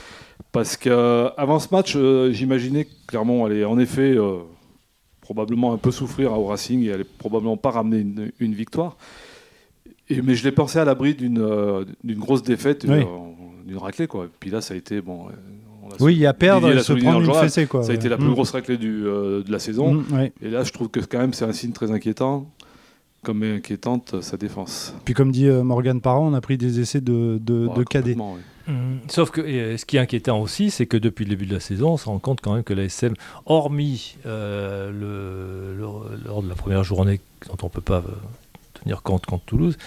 Parce 0.51 0.75
qu'avant 0.75 1.59
ce 1.59 1.67
match, 1.71 1.95
j'imaginais 2.31 2.85
que 2.85 2.91
Clermont 3.07 3.45
allait 3.45 3.63
en 3.63 3.77
effet 3.77 4.17
probablement 5.25 5.73
un 5.73 5.77
peu 5.77 5.89
souffrir 5.91 6.31
au 6.37 6.45
Racing 6.45 6.83
et 6.83 6.91
allait 6.91 7.03
probablement 7.03 7.57
pas 7.57 7.71
ramener 7.71 7.99
une, 7.99 8.31
une 8.39 8.53
victoire. 8.53 8.95
Et, 10.07 10.21
mais 10.21 10.35
je 10.35 10.43
l'ai 10.43 10.51
pensé 10.51 10.77
à 10.77 10.85
l'abri 10.85 11.15
d'une 11.15 11.39
euh, 11.41 11.83
grosse 12.03 12.43
défaite, 12.43 12.85
Oui. 12.87 12.99
euh, 12.99 13.03
d'une 13.65 13.77
raclée. 13.77 14.05
Quoi. 14.05 14.27
Puis 14.39 14.51
là, 14.51 14.61
ça 14.61 14.75
a 14.75 14.77
été. 14.77 15.01
Bon, 15.01 15.27
euh, 15.27 15.31
on 15.99 16.03
oui, 16.03 16.13
il 16.13 16.19
y 16.19 16.27
a 16.27 16.33
perdre 16.33 16.69
et 16.71 16.79
se 16.83 16.93
prendre 16.93 17.21
une 17.21 17.33
fessée. 17.33 17.65
Quoi. 17.65 17.81
Ça 17.83 17.91
a 17.91 17.95
été 17.95 18.07
la 18.07 18.17
plus 18.17 18.27
Mm. 18.27 18.33
grosse 18.33 18.51
raclée 18.51 18.77
du, 18.77 19.03
euh, 19.07 19.41
de 19.41 19.51
la 19.51 19.57
saison. 19.59 19.93
Mm, 19.95 20.03
ouais. 20.13 20.31
Et 20.43 20.49
là, 20.49 20.63
je 20.63 20.71
trouve 20.71 20.89
que 20.89 20.99
quand 20.99 21.17
même, 21.17 21.33
c'est 21.33 21.45
un 21.45 21.53
signe 21.53 21.71
très 21.71 21.89
inquiétant, 21.91 22.47
comme 23.25 23.43
est 23.43 23.55
inquiétante 23.57 24.13
euh, 24.13 24.21
sa 24.21 24.37
défense. 24.37 24.93
Puis, 25.03 25.13
comme 25.13 25.31
dit 25.31 25.47
euh, 25.47 25.63
Morgan 25.63 25.99
Parent, 25.99 26.27
on 26.27 26.33
a 26.33 26.41
pris 26.41 26.57
des 26.57 26.79
essais 26.79 27.01
de, 27.01 27.37
de, 27.41 27.65
Ouais, 27.67 27.75
de 27.79 27.83
cadets. 27.83 28.13
complètement, 28.13 28.33
ouais. 28.35 28.39
Mhm. 28.67 28.99
Sauf 29.09 29.29
que 29.29 29.41
et, 29.41 29.77
ce 29.77 29.85
qui 29.85 29.97
est 29.97 29.99
inquiétant 29.99 30.39
aussi, 30.41 30.71
c'est 30.71 30.85
que 30.87 30.97
depuis 30.97 31.23
le 31.25 31.29
début 31.29 31.45
de 31.45 31.53
la 31.53 31.59
saison, 31.59 31.91
on 31.91 31.97
se 31.97 32.05
rend 32.05 32.17
compte 32.19 32.39
quand 32.41 32.53
même 32.55 32.63
que 32.63 32.73
la 32.73 32.83
SM, 32.85 33.13
hormis 33.45 34.17
euh, 34.25 34.89
le, 34.91 35.77
le- 35.77 36.25
lors 36.25 36.41
de 36.41 36.49
la 36.49 36.55
première 36.55 36.83
journée 36.83 37.19
dont 37.47 37.57
on 37.61 37.65
ne 37.67 37.71
peut 37.71 37.81
pas 37.81 37.97
euh, 37.97 38.11
tenir 38.81 39.03
compte 39.03 39.27
contre 39.27 39.45
Toulouse, 39.45 39.77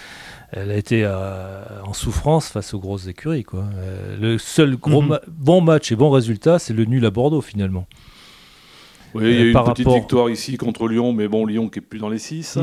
elle 0.51 0.71
a 0.71 0.77
été 0.77 1.01
euh, 1.03 1.61
en 1.83 1.91
souffrance 1.93 2.47
face 2.47 2.73
aux 2.73 2.79
grosses 2.79 3.07
écuries. 3.07 3.43
Quoi. 3.43 3.65
Euh, 3.75 4.15
le 4.17 4.37
seul 4.37 4.77
gros 4.77 5.01
ma- 5.01 5.19
bon 5.27 5.59
match 5.59 5.91
et 5.91 5.97
bon 5.97 6.09
résultat, 6.09 6.57
c'est 6.57 6.73
le 6.73 6.85
nul 6.85 7.05
à 7.05 7.11
Bordeaux 7.11 7.41
finalement. 7.41 7.85
Oui, 9.15 9.23
il 9.25 9.31
y 9.31 9.37
a 9.37 9.41
eu 9.41 9.47
une 9.51 9.53
petite 9.53 9.77
rapport- 9.85 9.95
victoire 9.95 10.29
ici 10.29 10.55
contre 10.57 10.87
Lyon, 10.87 11.13
mais 11.13 11.27
bon, 11.27 11.45
Lyon 11.45 11.67
qui 11.67 11.79
est 11.79 11.81
plus 11.81 11.99
dans 11.99 12.09
les 12.09 12.19
6. 12.19 12.59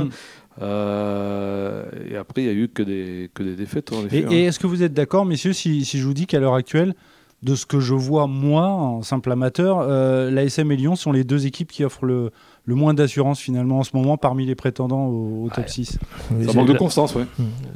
Mm. 0.58 2.12
et 2.12 2.16
après, 2.16 2.42
il 2.42 2.44
n'y 2.44 2.50
a 2.50 2.54
eu 2.54 2.68
que 2.68 2.82
des, 2.82 3.30
que 3.34 3.42
des 3.42 3.54
défaites. 3.56 3.92
En 3.92 4.04
effet, 4.06 4.18
Et, 4.20 4.24
hein. 4.24 4.28
et 4.30 4.44
est-ce 4.44 4.58
que 4.58 4.66
vous 4.66 4.82
êtes 4.82 4.92
d'accord, 4.94 5.24
messieurs, 5.26 5.52
si, 5.52 5.84
si 5.84 5.98
je 5.98 6.06
vous 6.06 6.14
dis 6.14 6.26
qu'à 6.26 6.40
l'heure 6.40 6.54
actuelle, 6.54 6.94
de 7.42 7.54
ce 7.54 7.66
que 7.66 7.80
je 7.80 7.92
vois 7.94 8.26
moi, 8.26 8.66
en 8.66 9.02
simple 9.02 9.30
amateur, 9.30 9.80
euh, 9.80 10.30
l'ASM 10.30 10.72
et 10.72 10.76
Lyon 10.76 10.96
sont 10.96 11.12
les 11.12 11.22
deux 11.22 11.46
équipes 11.46 11.70
qui 11.70 11.84
offrent 11.84 12.06
le, 12.06 12.30
le 12.64 12.74
moins 12.74 12.94
d'assurance 12.94 13.38
finalement 13.38 13.80
en 13.80 13.82
ce 13.84 13.90
moment 13.94 14.16
parmi 14.16 14.46
les 14.46 14.54
prétendants 14.54 15.04
au, 15.06 15.44
au 15.44 15.48
top 15.50 15.64
Ouais. 15.66 15.70
6. 15.70 15.98
Ça 16.46 16.52
manque 16.54 16.68
de 16.68 16.72
constance. 16.78 17.14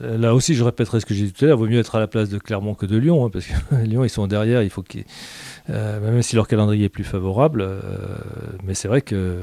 Euh, 0.02 0.16
Là 0.16 0.34
aussi, 0.34 0.54
je 0.54 0.64
répéterai 0.64 1.00
ce 1.00 1.06
que 1.06 1.12
j'ai 1.12 1.26
dit 1.26 1.32
tout 1.32 1.44
à 1.44 1.48
l'heure. 1.48 1.58
Il 1.58 1.60
vaut 1.60 1.68
mieux 1.68 1.78
être 1.78 1.94
à 1.94 2.00
la 2.00 2.06
place 2.08 2.30
de 2.30 2.38
Clermont 2.38 2.74
que 2.74 2.86
de 2.86 2.96
Lyon, 2.96 3.24
hein, 3.26 3.30
parce 3.30 3.44
que 3.46 3.76
Lyon, 3.84 4.02
ils 4.02 4.08
sont 4.10 4.26
derrière. 4.26 4.62
Il 4.62 4.70
faut 4.70 4.82
qu'ils, 4.82 5.04
euh, 5.68 6.00
même 6.00 6.22
si 6.22 6.36
leur 6.36 6.48
calendrier 6.48 6.86
est 6.86 6.88
plus 6.88 7.04
favorable, 7.04 7.60
euh, 7.60 7.78
mais 8.64 8.72
c'est 8.74 8.88
vrai 8.88 9.02
que 9.02 9.40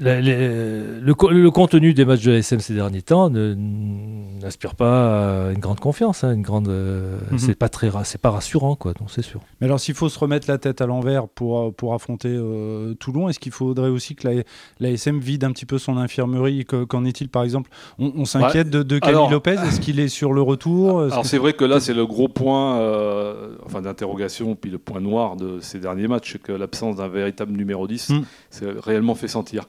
la- 0.00 0.20
les- 0.20 1.00
le, 1.00 1.14
co- 1.14 1.30
le 1.30 1.50
contenu 1.50 1.94
des 1.94 2.04
matchs 2.04 2.22
de 2.24 2.32
l'ASM 2.32 2.60
ces 2.60 2.74
derniers 2.74 3.02
temps 3.02 3.30
n'inspire 3.30 4.74
pas 4.74 5.46
à 5.48 5.52
une 5.52 5.58
grande 5.58 5.80
confiance. 5.80 6.24
hein, 6.24 6.32
une 6.34 6.42
grande, 6.42 6.68
euh, 6.68 7.18
Mhm. 7.30 7.38
c'est 7.38 7.54
pas 7.54 7.68
très, 7.68 7.88
ra- 7.88 8.04
c'est 8.04 8.20
pas 8.20 8.30
rassurant, 8.30 8.76
quoi. 8.76 8.92
Donc 8.92 9.10
c'est 9.10 9.22
sûr. 9.22 9.40
Mais 9.60 9.66
alors 9.66 9.80
s'il 9.80 9.94
faut 9.94 10.08
se 10.08 10.18
remettre 10.18 10.48
la 10.50 10.58
tête 10.58 10.80
à 10.80 10.86
l'envers 10.86 11.28
pour, 11.28 11.58
euh, 11.60 11.70
pour 11.70 11.94
affronter 11.94 12.28
euh, 12.30 12.94
Toulon, 12.94 13.28
est-ce 13.28 13.38
qu'il 13.38 13.52
faudrait 13.52 13.88
aussi 13.88 14.14
que 14.14 14.28
la- 14.28 14.42
l'ASM 14.80 15.18
vide 15.18 15.44
un 15.44 15.52
petit 15.52 15.66
peu 15.66 15.78
son 15.78 15.96
infirmerie 15.96 16.64
Que- 16.64 16.84
Qu'en 16.84 17.04
est-il 17.04 17.28
par 17.28 17.42
exemple? 17.44 17.70
On, 17.98 18.12
on 18.16 18.24
s'inquiète 18.24 18.70
de, 18.70 18.82
de 18.82 18.98
Camille 18.98 19.16
alors- 19.16 19.30
Lopez, 19.30 19.56
est-ce 19.66 19.80
qu'il 19.80 20.00
est 20.00 20.08
sur 20.08 20.32
le 20.32 20.42
retour? 20.42 21.00
Alors 21.02 21.24
c'est 21.26 21.38
vrai 21.38 21.52
que 21.52 21.64
là, 21.64 21.80
c'est 21.80 21.94
le 21.94 22.06
gros 22.06 22.28
point 22.28 22.78
euh, 22.80 23.56
enfin, 23.64 23.80
d'interrogation, 23.82 24.54
puis 24.56 24.70
le 24.70 24.78
point 24.78 25.00
noir 25.00 25.36
de 25.36 25.58
ces 25.60 25.78
derniers 25.78 26.08
matchs, 26.08 26.32
c'est 26.32 26.42
que 26.42 26.52
l'absence 26.52 26.96
d'un 26.96 27.08
véritable 27.08 27.52
numéro 27.52 27.86
10 27.86 28.10
Mm. 28.10 28.22
s'est 28.50 28.66
réellement 28.82 29.14
fait 29.14 29.28
sentir. 29.28 29.64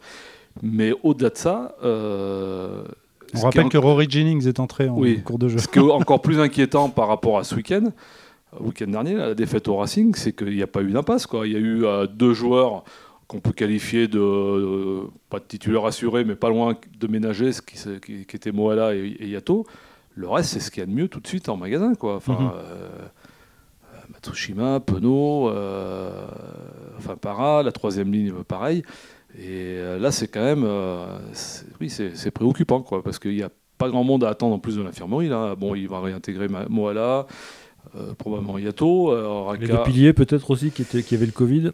Mais 0.61 0.93
au-delà 1.03 1.29
de 1.29 1.37
ça... 1.37 1.75
euh, 1.83 2.83
On 3.33 3.39
rappelle 3.41 3.69
que 3.69 3.77
Rory 3.77 4.07
Jennings 4.09 4.47
est 4.47 4.59
entré 4.59 4.89
en 4.89 4.97
Oui. 4.97 5.21
cours 5.23 5.39
de 5.39 5.47
jeu. 5.47 5.57
Ce 5.59 5.67
qui 5.67 5.79
est 5.79 5.81
encore 5.91 6.21
plus 6.21 6.39
inquiétant 6.39 6.89
par 6.89 7.07
rapport 7.07 7.37
à 7.39 7.43
ce 7.43 7.55
week-end, 7.55 7.91
week-end 8.59 8.87
dernier, 8.87 9.13
la 9.15 9.33
défaite 9.33 9.67
au 9.69 9.77
Racing, 9.77 10.13
c'est 10.15 10.33
qu'il 10.35 10.53
n'y 10.55 10.61
a 10.63 10.67
pas 10.67 10.81
eu 10.81 10.91
d'impasse. 10.91 11.25
Il 11.45 11.51
y 11.51 11.55
a 11.55 11.59
eu 11.59 11.85
euh, 11.85 12.05
deux 12.07 12.33
joueurs 12.33 12.83
qu'on 13.27 13.39
peut 13.39 13.53
qualifier 13.53 14.09
de, 14.09 14.19
euh, 14.19 15.01
pas 15.29 15.39
de 15.39 15.45
titulaires 15.45 15.85
assurés, 15.85 16.25
mais 16.25 16.35
pas 16.35 16.49
loin 16.49 16.75
de 16.99 17.07
ménagers, 17.07 17.53
ce 17.53 17.61
qui, 17.61 17.77
qui, 18.05 18.25
qui 18.25 18.35
étaient 18.35 18.51
Moala 18.51 18.93
et, 18.93 19.15
et 19.19 19.27
Yato. 19.29 19.65
Le 20.15 20.27
reste, 20.27 20.49
c'est 20.49 20.59
ce 20.59 20.69
qu'il 20.69 20.81
y 20.81 20.83
a 20.83 20.85
de 20.87 20.91
mieux 20.91 21.07
tout 21.07 21.21
de 21.21 21.27
suite 21.27 21.47
en 21.47 21.55
magasin. 21.55 21.95
Quoi. 21.95 22.15
Enfin, 22.17 22.33
Mhm. 22.33 22.51
Matsushima, 24.13 24.79
Penaud, 24.81 25.49
enfin 26.97 27.15
Para, 27.19 27.63
la 27.63 27.71
troisième 27.71 28.11
ligne, 28.11 28.33
pareil. 28.47 28.83
Et 29.37 29.77
euh, 29.79 29.97
là, 29.97 30.11
c'est 30.11 30.27
quand 30.27 30.43
même, 30.43 30.63
euh, 30.65 31.05
oui, 31.79 31.89
c'est 31.89 32.31
préoccupant, 32.31 32.81
quoi, 32.81 33.01
parce 33.03 33.17
qu'il 33.19 33.35
n'y 33.35 33.43
a 33.43 33.49
pas 33.77 33.89
grand 33.89 34.03
monde 34.03 34.23
à 34.23 34.29
attendre 34.29 34.55
en 34.55 34.59
plus 34.59 34.75
de 34.75 34.81
l'infirmerie. 34.81 35.29
Là, 35.29 35.55
bon, 35.55 35.73
il 35.75 35.87
va 35.87 36.01
réintégrer 36.01 36.47
Moala, 36.69 37.27
euh, 37.95 38.13
probablement 38.17 38.57
Yato, 38.57 39.11
euh, 39.11 39.53
Les 39.59 39.67
deux 39.67 39.83
piliers, 39.83 40.13
peut-être 40.13 40.51
aussi, 40.51 40.71
qui, 40.71 40.81
étaient, 40.81 41.01
qui 41.01 41.15
avaient 41.15 41.25
le 41.25 41.31
Covid. 41.31 41.71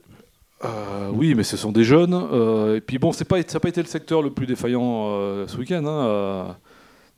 Euh, 0.65 1.09
oui, 1.13 1.35
mais 1.35 1.43
ce 1.43 1.57
sont 1.57 1.71
des 1.71 1.83
jeunes. 1.83 2.13
et 2.75 2.81
puis 2.81 2.97
bon, 2.99 3.11
pas, 3.11 3.41
ça 3.43 3.53
n'a 3.55 3.59
pas 3.59 3.69
été 3.69 3.81
le 3.81 3.87
secteur 3.87 4.21
le 4.21 4.29
plus 4.31 4.45
défaillant 4.45 5.45
ce 5.47 5.57
week-end. 5.57 5.85
hein, 5.85 6.55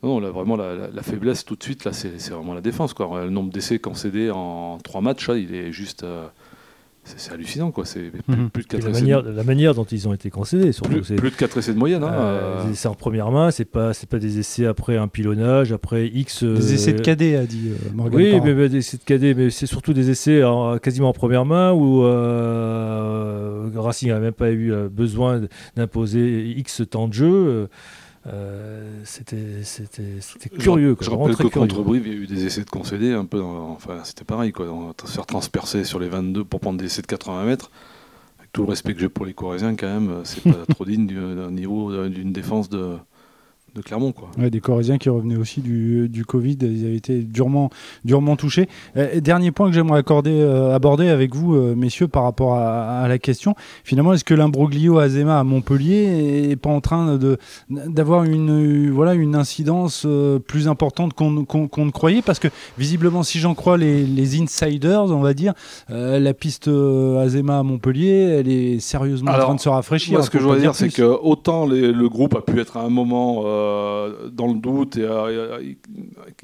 non, 0.01 0.21
là, 0.21 0.29
vraiment, 0.31 0.55
la, 0.55 0.75
la- 0.75 0.87
la 0.89 1.03
faiblesse 1.03 1.43
tout 1.43 1.57
de 1.57 1.63
suite, 1.63 1.83
là, 1.83 1.91
c'est 1.91 2.19
c'est 2.21 2.31
vraiment 2.31 2.53
la 2.53 2.61
défense. 2.61 2.93
Quoi. 2.93 3.25
Le 3.25 3.29
nombre 3.29 3.51
d'essais 3.51 3.79
concédés 3.79 4.31
en 4.31 4.77
trois 4.81 5.01
matchs, 5.01 5.27
là, 5.27 5.35
il 5.35 5.53
est 5.53 5.73
juste. 5.73 6.05
C'est 7.09 7.19
c'est 7.19 7.33
hallucinant, 7.33 7.71
quoi. 7.71 7.85
C'est 7.85 8.11
plus, 8.11 8.21
Mhm. 8.27 8.49
plus 8.49 8.63
de 8.63 8.67
Et 8.67 8.69
4 8.69 8.83
la 8.83 8.89
essais, 8.91 8.99
manière, 9.01 9.21
la 9.23 9.43
manière 9.43 9.73
dont 9.75 9.83
ils 9.83 10.07
ont 10.07 10.13
été 10.13 10.29
concédés, 10.29 10.71
surtout. 10.71 10.91
plus, 10.91 11.03
c'est- 11.03 11.15
plus 11.15 11.31
de 11.31 11.35
quatre 11.35 11.57
essais 11.57 11.73
de 11.73 11.79
moyenne. 11.79 12.03
hein, 12.03 12.11
Euh, 12.13 12.63
euh, 12.67 12.71
essais 12.71 12.87
en 12.87 12.93
première 12.93 13.31
main, 13.31 13.51
c'est 13.51 13.65
pas 13.65 13.93
c'est 13.93 14.07
pas 14.09 14.19
des 14.19 14.39
essais 14.39 14.65
après 14.65 14.97
un 14.97 15.07
pilonnage, 15.07 15.71
après 15.71 16.07
X. 16.07 16.43
Des 16.43 16.49
euh, 16.49 16.73
essais 16.75 16.93
de 16.93 17.01
cadet, 17.01 17.35
a 17.35 17.45
dit 17.45 17.69
euh, 17.71 17.89
Morgan 17.93 18.15
Oui, 18.19 18.39
mais, 18.43 18.53
mais 18.53 18.69
des 18.69 18.77
essais 18.77 18.97
de 18.97 19.03
cadet, 19.03 19.33
mais 19.33 19.49
c'est 19.49 19.65
surtout 19.65 19.93
des 19.93 20.09
essais 20.09 20.43
en- 20.43 20.77
quasiment 20.77 21.09
en 21.09 21.13
première 21.13 21.45
main 21.45 21.71
où 21.73 22.03
euh, 22.03 23.69
Racing 23.75 24.09
n'a 24.09 24.19
même 24.19 24.33
pas 24.33 24.51
eu 24.51 24.71
besoin 24.91 25.41
d'imposer 25.75 26.53
X 26.57 26.83
temps 26.89 27.07
de 27.07 27.13
jeu. 27.13 27.67
Euh, 28.27 29.01
c'était 29.05 30.49
curieux. 30.59 30.95
Quoi, 30.95 31.05
je 31.05 31.09
rappelle 31.11 31.35
que 31.35 31.43
curieux. 31.43 31.49
contre 31.67 31.81
Brive, 31.83 32.05
il 32.07 32.13
y 32.13 32.15
a 32.15 32.19
eu 32.19 32.27
des 32.27 32.45
essais 32.45 32.63
de 32.63 32.69
concéder, 32.69 33.13
un 33.13 33.25
peu. 33.25 33.39
dans- 33.39 33.71
enfin, 33.71 34.01
c'était 34.03 34.25
pareil, 34.25 34.51
quoi. 34.51 34.67
Se 35.05 35.11
faire 35.11 35.25
transpercer 35.25 35.83
sur 35.83 35.99
les 35.99 36.09
22 36.09 36.43
pour 36.43 36.59
prendre 36.59 36.77
des 36.77 36.85
essais 36.85 37.01
de 37.01 37.07
80 37.07 37.45
mètres. 37.45 37.71
Avec 38.39 38.51
tout 38.51 38.63
le 38.63 38.69
respect 38.69 38.93
que 38.93 38.99
j'ai 38.99 39.09
pour 39.09 39.25
les 39.25 39.33
Corésiens, 39.33 39.75
quand 39.75 39.87
même, 39.87 40.21
c'est 40.25 40.43
pas 40.43 40.65
trop 40.75 40.85
digne 40.85 41.07
du- 41.07 41.15
d'un 41.15 41.51
niveau 41.51 42.07
d'une 42.09 42.33
défense 42.33 42.69
de, 42.69 42.97
de 43.75 43.81
Clermont, 43.81 44.11
quoi. 44.11 44.29
Ouais, 44.37 44.49
des 44.49 44.59
Corésiens 44.59 44.97
qui 44.97 45.09
revenaient 45.09 45.35
aussi 45.37 45.61
du, 45.61 46.09
du 46.09 46.25
Covid, 46.25 46.57
ils 46.61 46.85
avaient 46.85 46.95
été 46.95 47.19
durement, 47.21 47.69
durement 48.05 48.35
touchés. 48.35 48.67
Euh, 48.97 49.19
dernier 49.19 49.51
point 49.51 49.67
que 49.67 49.73
j'aimerais 49.75 49.99
accorder, 49.99 50.31
euh, 50.33 50.75
aborder 50.75 51.07
avec 51.09 51.35
vous, 51.35 51.55
euh, 51.55 51.75
messieurs, 51.75 52.07
par 52.07 52.23
rapport 52.23 52.55
à, 52.55 53.01
à 53.01 53.07
la 53.07 53.17
question. 53.19 53.55
Finalement, 53.83 54.13
est-ce 54.13 54.23
que 54.23 54.33
l'imbroglio 54.33 54.99
Azema 54.99 55.39
à 55.39 55.43
Montpellier 55.43 56.49
est 56.51 56.55
pas 56.55 56.69
en 56.69 56.81
train 56.81 57.17
de 57.17 57.37
d'avoir 57.69 58.23
une 58.23 58.89
voilà 58.91 59.13
une 59.13 59.35
incidence 59.35 60.05
plus 60.47 60.67
importante 60.67 61.13
qu'on 61.13 61.45
qu'on- 61.45 61.67
qu'on 61.67 61.85
ne 61.85 61.91
croyait? 61.91 62.21
Parce 62.21 62.39
que 62.39 62.47
visiblement, 62.77 63.23
si 63.23 63.39
j'en 63.39 63.53
crois 63.55 63.77
les, 63.77 64.03
les 64.05 64.41
insiders, 64.41 65.03
on 65.03 65.21
va 65.21 65.33
dire, 65.33 65.53
la 65.89 66.33
piste 66.33 66.67
Azema 66.67 67.59
à 67.59 67.63
Montpellier, 67.63 68.37
elle 68.39 68.49
est 68.49 68.79
sérieusement 68.79 69.31
en 69.31 69.39
train 69.39 69.55
de 69.55 69.59
se 69.59 69.69
rafraîchir. 69.69 70.13
Moi, 70.13 70.23
ce 70.23 70.29
que 70.29 70.39
je 70.39 70.43
voudrais 70.43 70.59
dire, 70.59 70.75
c'est 70.75 70.89
que 70.89 71.01
autant 71.03 71.65
les- 71.65 71.91
le 71.91 72.09
groupe 72.09 72.35
a 72.35 72.41
pu 72.41 72.59
être 72.59 72.77
à 72.77 72.81
un 72.83 72.89
moment 72.89 73.43
euh, 73.59 74.29
dans 74.29 74.47
le 74.47 74.59
doute 74.59 74.97
et 74.97 75.03
euh, 75.03 75.61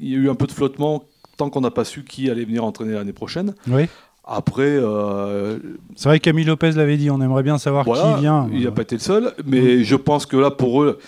il 0.00 0.08
y 0.08 0.14
a 0.14 0.18
eu 0.18 0.30
un 0.30 0.34
peu 0.34 0.46
de 0.46 0.52
flottement 0.52 1.04
tant 1.36 1.50
qu'on 1.50 1.60
n'a 1.60 1.70
pas 1.70 1.84
su 1.84 2.04
qui 2.04 2.30
allait 2.30 2.44
venir 2.44 2.64
entraîner 2.64 2.94
l'année 2.94 3.12
prochaine. 3.12 3.54
Oui. 3.68 3.86
Après, 4.24 4.62
euh, 4.64 5.58
C'est 5.94 6.08
vrai 6.08 6.18
que 6.18 6.24
Camille 6.24 6.44
Lopez 6.44 6.72
l'avait 6.72 6.96
dit, 6.96 7.10
on 7.10 7.20
aimerait 7.20 7.44
bien 7.44 7.58
savoir 7.58 7.84
voilà, 7.84 8.14
qui 8.14 8.20
vient. 8.22 8.48
il 8.52 8.64
n'a 8.64 8.72
pas 8.72 8.82
été 8.82 8.96
le 8.96 9.00
seul, 9.00 9.32
mais 9.44 9.84
je 9.84 9.94
pense 9.94 10.26
que 10.26 10.36
là, 10.36 10.50
pour 10.50 10.82
eux, 10.82 10.98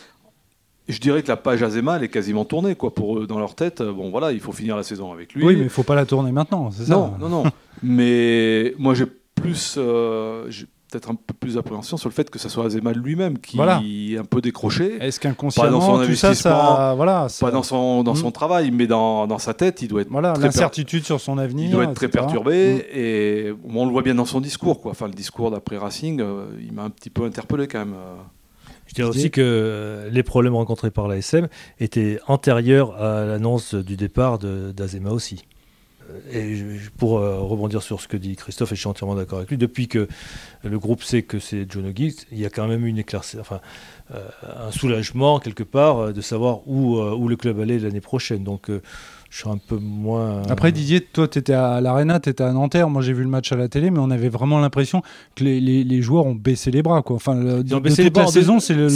je 0.88 0.98
dirais 1.00 1.22
que 1.22 1.28
la 1.28 1.36
page 1.36 1.62
Azema, 1.62 1.96
elle 1.96 2.04
est 2.04 2.08
quasiment 2.08 2.44
tournée, 2.44 2.76
quoi, 2.76 2.94
pour 2.94 3.18
eux, 3.18 3.26
dans 3.26 3.38
leur 3.38 3.56
tête. 3.56 3.82
Bon, 3.82 4.10
voilà, 4.10 4.30
il 4.32 4.40
faut 4.40 4.52
finir 4.52 4.76
la 4.76 4.84
saison 4.84 5.12
avec 5.12 5.34
lui. 5.34 5.44
Oui, 5.44 5.56
mais 5.56 5.64
il 5.64 5.68
faut 5.68 5.82
pas 5.82 5.96
la 5.96 6.06
tourner 6.06 6.30
maintenant, 6.30 6.70
c'est 6.70 6.84
ça 6.84 6.94
Non, 6.94 7.14
non, 7.18 7.28
non. 7.28 7.44
mais 7.82 8.74
moi, 8.78 8.94
j'ai 8.94 9.06
plus, 9.34 9.74
euh, 9.78 10.48
peut-être 10.90 11.10
un 11.10 11.14
peu 11.14 11.34
plus 11.34 11.54
d'appréhension 11.54 11.96
sur 11.96 12.08
le 12.08 12.14
fait 12.14 12.30
que 12.30 12.38
ce 12.38 12.48
soit 12.48 12.64
Azema 12.66 12.92
lui-même 12.92 13.38
qui 13.38 13.56
Voilà. 13.56 13.80
est 13.84 14.16
un 14.16 14.24
peu 14.24 14.40
décroché. 14.40 14.96
Est-ce 15.00 15.18
Pas 15.20 15.28
dans 15.28 15.34
qu'inconsciemment, 15.34 15.80
son 15.80 16.06
tout 16.06 16.14
ça, 16.14 16.34
ça, 16.34 16.94
voilà, 16.96 17.28
ça- 17.28 17.46
Pas 17.46 17.52
dans 17.52 17.62
son, 17.62 18.02
dans 18.02 18.12
Mm. 18.14 18.16
son 18.16 18.30
travail, 18.30 18.70
mais 18.70 18.86
dans, 18.86 19.26
dans 19.26 19.38
sa 19.38 19.54
tête, 19.54 19.82
il 19.82 19.88
doit 19.88 20.00
être 20.02 20.10
voilà, 20.10 20.32
per- 20.32 20.40
l'incertitude 20.42 21.04
sur 21.04 21.20
son 21.20 21.38
avenir. 21.38 21.66
il 21.66 21.70
doit 21.72 21.84
être 21.84 21.94
très 21.94 22.08
perturbé. 22.08 22.74
Mm. 22.74 22.96
Et 22.98 23.52
on 23.72 23.84
le 23.86 23.92
voit 23.92 24.02
bien 24.02 24.14
dans 24.14 24.24
son 24.24 24.40
discours. 24.40 24.80
Quoi. 24.80 24.92
Enfin, 24.92 25.06
le 25.06 25.14
discours 25.14 25.50
d'après 25.50 25.76
Racing, 25.76 26.20
euh, 26.20 26.46
il 26.60 26.72
m'a 26.72 26.82
un 26.84 26.90
petit 26.90 27.10
peu 27.10 27.24
interpellé 27.24 27.66
quand 27.68 27.80
même. 27.80 27.94
euh. 27.94 28.14
Je 28.86 28.94
dirais 28.94 29.08
aussi 29.08 29.30
que 29.30 29.42
euh, 29.42 30.08
les 30.10 30.22
problèmes 30.22 30.54
rencontrés 30.54 30.90
par 30.90 31.08
l'ASM 31.08 31.48
étaient 31.78 32.18
antérieurs 32.26 32.94
à 32.96 33.26
l'annonce 33.26 33.74
du 33.74 33.96
départ 33.96 34.38
d'Azema 34.38 35.10
aussi. 35.10 35.44
Euh, 36.10 36.14
Et 36.32 36.78
pour 36.96 37.18
euh, 37.18 37.38
rebondir 37.40 37.82
sur 37.82 38.00
ce 38.00 38.08
que 38.08 38.16
dit 38.16 38.34
Christophe, 38.36 38.72
et 38.72 38.74
je 38.74 38.80
suis 38.80 38.88
entièrement 38.88 39.14
d'accord 39.14 39.38
avec 39.38 39.50
lui, 39.50 39.58
depuis 39.58 39.88
que 39.88 40.08
le 40.64 40.78
groupe 40.78 41.02
sait 41.02 41.22
que 41.22 41.38
c'est 41.38 41.66
John 41.70 41.86
O'Gills, 41.86 42.14
il 42.32 42.38
y 42.38 42.46
a 42.46 42.50
quand 42.50 42.66
même 42.66 42.86
une 42.86 42.98
éclaircie, 42.98 43.38
enfin, 43.38 43.60
euh, 44.14 44.26
un 44.66 44.70
soulagement 44.70 45.38
quelque 45.38 45.62
part 45.64 46.12
de 46.12 46.20
savoir 46.20 46.66
où, 46.66 46.98
où 46.98 47.28
le 47.28 47.36
club 47.36 47.60
allait 47.60 47.78
l'année 47.78 48.00
prochaine. 48.00 48.42
Donc 48.44 48.70
je 49.30 49.36
suis 49.36 49.48
un 49.50 49.58
peu 49.58 49.76
moins. 49.76 50.42
Après, 50.48 50.72
Didier, 50.72 51.02
toi, 51.02 51.28
tu 51.28 51.38
étais 51.38 51.52
à 51.52 51.80
l'Arena, 51.82 52.18
tu 52.20 52.30
étais 52.30 52.42
à 52.44 52.52
Nanterre. 52.52 52.88
Moi, 52.88 53.02
j'ai 53.02 53.12
vu 53.12 53.22
le 53.22 53.28
match 53.28 53.52
à 53.52 53.56
la 53.56 53.68
télé, 53.68 53.90
mais 53.90 53.98
on 53.98 54.10
avait 54.10 54.30
vraiment 54.30 54.58
l'impression 54.60 55.02
que 55.34 55.44
les, 55.44 55.60
les- 55.60 55.84
les 55.84 56.00
joueurs 56.00 56.24
ont 56.24 56.34
baissé 56.34 56.70
les 56.70 56.80
bras. 56.82 57.02
Quoi. 57.02 57.16
Enfin, 57.16 57.34
le- 57.34 57.62
Ils 57.66 57.74
ont 57.74 57.78
de 57.78 57.82
baissé 57.82 58.04
les 58.04 58.10
bras 58.10 58.22
la 58.22 58.28
en 58.28 58.32
saison, 58.32 58.58
c'est 58.60 58.72
le, 58.74 58.88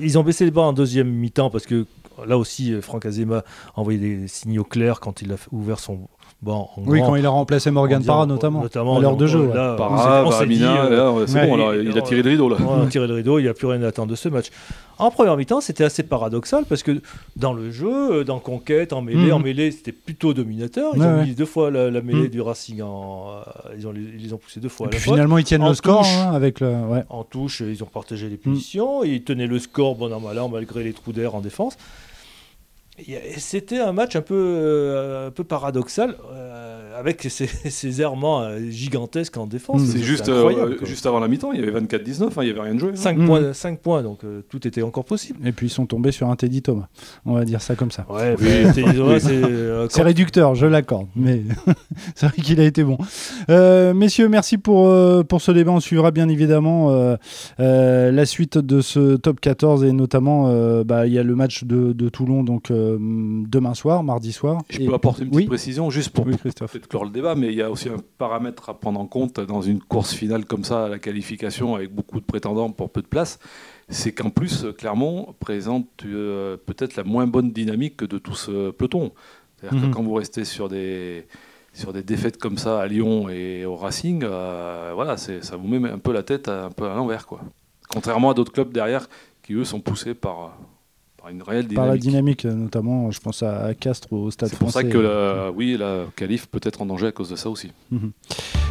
Ils 0.00 0.16
ont 0.18 0.22
baissé 0.22 0.44
les 0.44 0.52
bras 0.52 0.66
en 0.68 0.72
deuxième 0.72 1.08
mi-temps 1.10 1.50
parce 1.50 1.66
que 1.66 1.86
là 2.26 2.38
aussi, 2.38 2.72
Franck 2.80 3.04
Azema 3.06 3.38
a 3.38 3.44
envoyé 3.80 3.98
des 3.98 4.28
signaux 4.28 4.62
clairs 4.64 5.00
quand 5.00 5.20
il 5.22 5.32
a 5.32 5.36
ouvert 5.50 5.80
son 5.80 5.98
Oui, 6.46 6.98
grand. 7.00 7.08
quand 7.08 7.16
il 7.16 7.26
a 7.26 7.30
remplacé 7.30 7.70
Morgan 7.70 8.02
Parra, 8.04 8.26
notamment, 8.26 8.62
notamment 8.62 8.96
à 8.98 9.00
l'heure 9.00 9.16
de 9.16 9.24
on- 9.24 9.28
jeu. 9.28 9.50
là, 9.54 9.74
Parra, 9.76 10.24
on 10.26 10.30
s'est 10.30 10.46
dit, 10.46 10.58
Varamina, 10.60 10.84
euh, 10.86 10.96
là, 10.96 11.12
ouais, 11.12 11.24
c'est 11.26 11.40
ouais, 11.40 11.46
bon, 11.48 11.72
il 11.72 11.98
a 11.98 12.02
tiré 12.02 12.22
le 12.22 12.30
rideau. 12.30 12.48
Là. 12.48 12.56
on 12.60 12.82
a 12.82 12.86
tiré 12.86 13.06
le 13.06 13.14
rideau, 13.14 13.38
il 13.38 13.42
n'y 13.42 13.48
a 13.48 13.54
plus 13.54 13.66
rien 13.66 13.82
à 13.82 13.88
attendre 13.88 14.10
de 14.10 14.16
ce 14.16 14.28
match. 14.28 14.46
En 14.98 15.10
première 15.10 15.36
mi-temps, 15.36 15.60
c'était 15.60 15.84
assez 15.84 16.02
paradoxal 16.04 16.64
parce 16.66 16.82
que 16.82 17.02
dans 17.36 17.52
le 17.52 17.70
jeu, 17.70 18.20
euh, 18.20 18.24
dans 18.24 18.38
Conquête, 18.38 18.92
en 18.94 19.02
mêlée, 19.02 19.30
en 19.30 19.38
mêlée, 19.38 19.70
c'était 19.70 19.92
plutôt 19.92 20.32
dominateur. 20.32 20.92
Ils 20.94 21.00
Ouais, 21.00 21.06
ont 21.06 21.16
ouais. 21.18 21.24
mis 21.26 21.34
deux 21.34 21.44
fois 21.44 21.70
la, 21.70 21.90
la 21.90 22.00
mêlée 22.00 22.22
Mhm. 22.22 22.28
du 22.28 22.40
Racing 22.40 22.80
en. 22.80 23.26
euh, 23.28 23.74
ils, 23.78 23.86
ont, 23.86 23.92
ils 23.94 24.22
les 24.24 24.32
ont 24.32 24.38
poussés 24.38 24.60
deux 24.60 24.70
fois 24.70 24.86
Et 24.86 24.90
à 24.90 24.92
la 24.92 24.98
faute. 24.98 25.12
finalement, 25.14 25.36
ils 25.36 25.44
tiennent 25.44 25.62
En 25.62 25.68
le 25.68 25.74
score 25.74 25.98
touche. 26.00 26.14
hein, 26.16 26.32
avec 26.32 26.60
le. 26.60 26.68
Ouais. 26.68 27.04
En 27.10 27.24
touche, 27.24 27.60
ils 27.60 27.82
ont 27.82 27.86
partagé 27.92 28.26
Mm. 28.26 28.30
les 28.30 28.36
punitions, 28.38 29.04
et 29.04 29.08
ils 29.08 29.22
tenaient 29.22 29.46
le 29.46 29.58
score 29.58 29.96
bon 29.96 30.10
an 30.14 30.20
mal 30.20 30.38
an 30.38 30.48
malgré 30.48 30.82
les 30.82 30.94
trous 30.94 31.12
d'air 31.12 31.34
en 31.34 31.40
défense. 31.40 31.76
C'était 33.38 33.78
un 33.78 33.92
match 33.92 34.16
un 34.16 34.22
peu, 34.22 34.34
euh, 34.34 35.28
un 35.28 35.30
peu 35.30 35.44
paradoxal, 35.44 36.16
euh, 36.32 36.45
avec 36.98 37.22
ces, 37.28 37.46
ces 37.70 38.00
errements 38.00 38.42
euh, 38.42 38.58
gigantesques 38.70 39.36
en 39.36 39.46
défense. 39.46 39.82
C'est 39.84 39.98
juste, 40.02 40.28
euh, 40.28 40.76
juste 40.82 41.06
avant 41.06 41.20
la 41.20 41.28
mi-temps, 41.28 41.52
il 41.52 41.60
y 41.60 41.62
avait 41.62 41.78
24-19, 41.80 42.24
hein, 42.24 42.28
il 42.38 42.44
n'y 42.44 42.50
avait 42.50 42.60
rien 42.60 42.74
de 42.74 42.78
joué. 42.80 42.90
hein. 42.90 42.96
5 42.96 43.18
Mm. 43.18 43.26
points, 43.26 43.52
5 43.52 43.78
points, 43.80 44.02
donc 44.02 44.24
euh, 44.24 44.42
tout 44.48 44.66
était 44.66 44.82
encore 44.82 45.04
possible. 45.04 45.38
Et 45.46 45.52
puis 45.52 45.66
ils 45.66 45.70
sont 45.70 45.86
tombés 45.86 46.12
sur 46.12 46.28
un 46.28 46.36
Teddy 46.36 46.62
Thomas. 46.62 46.86
On 47.24 47.34
va 47.34 47.44
dire 47.44 47.60
ça 47.62 47.74
comme 47.74 47.90
ça. 47.90 48.06
Ouais, 48.10 48.34
Oui. 48.38 48.44
mais 48.64 48.72
Teddy 48.72 48.94
Thomas, 48.96 49.20
c'est 49.20 49.30
euh, 49.32 49.88
quand- 49.92 50.02
réducteur, 50.02 50.54
je 50.54 50.66
l'accorde, 50.66 51.06
mais 51.16 51.42
c'est 52.14 52.26
vrai 52.26 52.42
qu'il 52.42 52.60
a 52.60 52.64
été 52.64 52.84
bon. 52.84 52.98
Euh, 53.50 53.94
messieurs, 53.94 54.28
merci 54.28 54.58
pour, 54.58 54.88
euh, 54.88 55.22
pour 55.22 55.40
ce 55.40 55.52
débat. 55.52 55.72
On 55.72 55.80
suivra 55.80 56.10
bien 56.10 56.28
évidemment 56.28 56.90
euh, 56.90 57.16
euh, 57.60 58.12
la 58.12 58.26
suite 58.26 58.58
de 58.58 58.80
ce 58.80 59.16
top 59.16 59.40
14 59.40 59.84
et 59.84 59.92
notamment 59.92 60.48
euh, 60.48 60.84
bah, 60.84 61.06
il 61.06 61.12
y 61.12 61.18
a 61.18 61.22
le 61.22 61.34
match 61.34 61.64
de, 61.64 61.92
de 61.92 62.08
Toulon 62.08 62.42
donc 62.42 62.70
euh, 62.70 62.96
demain 63.00 63.74
soir, 63.74 64.02
mardi 64.02 64.32
soir. 64.32 64.62
Je 64.68 64.80
Et- 64.80 64.86
peux 64.86 64.94
apporter 64.94 65.22
une 65.22 65.28
petite 65.30 65.40
Oui. 65.42 65.46
précision 65.46 65.90
juste 65.90 66.10
pour 66.10 66.26
Oui, 66.26 66.36
Christophe. 66.36 66.76
Clore 66.86 67.04
le 67.04 67.10
débat, 67.10 67.34
mais 67.34 67.48
il 67.48 67.54
y 67.54 67.62
a 67.62 67.70
aussi 67.70 67.88
un 67.88 67.96
paramètre 68.18 68.68
à 68.70 68.74
prendre 68.78 68.98
en 69.00 69.06
compte 69.06 69.40
dans 69.40 69.62
une 69.62 69.80
course 69.80 70.12
finale 70.14 70.44
comme 70.44 70.64
ça, 70.64 70.86
à 70.86 70.88
la 70.88 70.98
qualification, 70.98 71.74
avec 71.74 71.92
beaucoup 71.94 72.20
de 72.20 72.24
prétendants 72.24 72.70
pour 72.70 72.90
peu 72.90 73.02
de 73.02 73.06
place, 73.06 73.38
c'est 73.88 74.12
qu'en 74.12 74.30
plus, 74.30 74.66
Clermont 74.78 75.34
présente 75.38 75.86
euh, 76.04 76.56
peut-être 76.56 76.96
la 76.96 77.04
moins 77.04 77.26
bonne 77.26 77.52
dynamique 77.52 78.02
de 78.04 78.18
tout 78.18 78.34
ce 78.34 78.70
peloton. 78.70 79.12
C'est-à-dire 79.60 79.80
Mhm. 79.80 79.90
que 79.90 79.94
quand 79.94 80.02
vous 80.02 80.14
restez 80.14 80.44
sur 80.44 80.68
des, 80.68 81.26
sur 81.72 81.92
des 81.92 82.02
défaites 82.02 82.36
comme 82.38 82.58
ça 82.58 82.80
à 82.80 82.86
Lyon 82.86 83.28
et 83.28 83.64
au 83.64 83.76
Racing, 83.76 84.22
euh, 84.24 84.92
voilà, 84.94 85.16
ça 85.16 85.56
vous 85.56 85.66
met 85.68 85.88
un 85.90 85.98
peu 85.98 86.12
la 86.12 86.22
tête 86.22 86.48
à- 86.48 86.66
un 86.66 86.70
peu 86.70 86.84
à 86.88 86.94
l'envers. 86.94 87.26
quoi. 87.26 87.40
Contrairement 87.88 88.30
à 88.30 88.34
d'autres 88.34 88.52
clubs 88.52 88.72
derrière 88.72 89.08
qui, 89.42 89.54
eux, 89.54 89.64
sont 89.64 89.80
poussés 89.80 90.14
par 90.14 90.58
une 91.30 91.42
réelle 91.42 91.66
Par 91.68 91.86
la 91.86 91.96
dynamique. 91.96 92.40
dynamique, 92.40 92.44
euh, 92.46 92.54
notamment, 92.64 93.10
je 93.10 93.20
pense 93.20 93.42
à, 93.42 93.74
Castres 93.74 94.12
au 94.12 94.30
Stade 94.30 94.48
C'est 94.50 94.58
pour 94.58 94.70
français. 94.70 94.86
ça 94.86 94.92
que, 94.92 94.98
la, 94.98 95.50
oui, 95.50 95.76
la 95.78 96.04
qualif 96.16 96.46
peut 96.46 96.60
être 96.62 96.82
en 96.82 96.86
danger 96.86 97.08
à 97.08 97.12
cause 97.12 97.30
de 97.30 97.36
ça 97.36 97.48
aussi. 97.50 97.72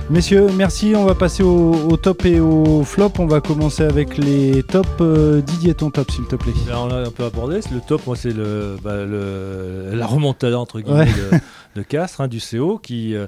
Messieurs, 0.09 0.47
merci. 0.55 0.93
On 0.95 1.05
va 1.05 1.15
passer 1.15 1.41
au, 1.43 1.73
au 1.89 1.97
top 1.97 2.25
et 2.25 2.39
au 2.39 2.83
flop. 2.83 3.11
On 3.19 3.25
va 3.25 3.41
commencer 3.41 3.83
avec 3.83 4.17
les 4.17 4.61
tops. 4.63 4.87
Euh, 5.01 5.41
Didier, 5.41 5.73
ton 5.73 5.89
top, 5.89 6.11
s'il 6.11 6.25
te 6.25 6.35
plaît. 6.35 6.53
Là, 6.69 6.81
on 6.81 6.87
l'a 6.87 6.97
un 7.07 7.11
peu 7.11 7.23
abordé. 7.23 7.59
Le 7.73 7.79
top, 7.85 8.05
moi, 8.05 8.15
c'est 8.15 8.31
le, 8.33 8.75
bah, 8.83 9.03
le- 9.03 9.91
la 9.93 10.05
remontada 10.05 10.59
entre 10.59 10.79
guillemets 10.79 11.05
Ouais. 11.31 11.39
de, 11.75 11.81
Castres, 11.83 12.21
hein, 12.21 12.27
du 12.27 12.39
CO, 12.39 12.77
qui 12.77 13.15
euh, 13.15 13.27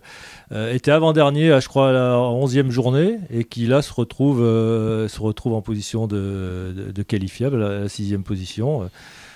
euh, 0.51 0.73
était 0.73 0.91
avant-dernier, 0.91 1.51
à, 1.51 1.59
je 1.59 1.67
crois, 1.67 1.89
à 1.89 1.93
la 1.93 2.15
11e 2.15 2.69
journée, 2.69 3.19
et 3.29 3.43
qui 3.43 3.67
là 3.67 3.81
se 3.81 3.93
retrouve, 3.93 4.41
euh, 4.41 5.07
se 5.07 5.19
retrouve 5.19 5.53
en 5.53 5.61
position 5.61 6.07
de, 6.07 6.73
de, 6.75 6.91
de 6.91 7.03
qualifiable, 7.03 7.61
à 7.63 7.79
la 7.81 7.89
sixième 7.89 8.23
position. 8.23 8.89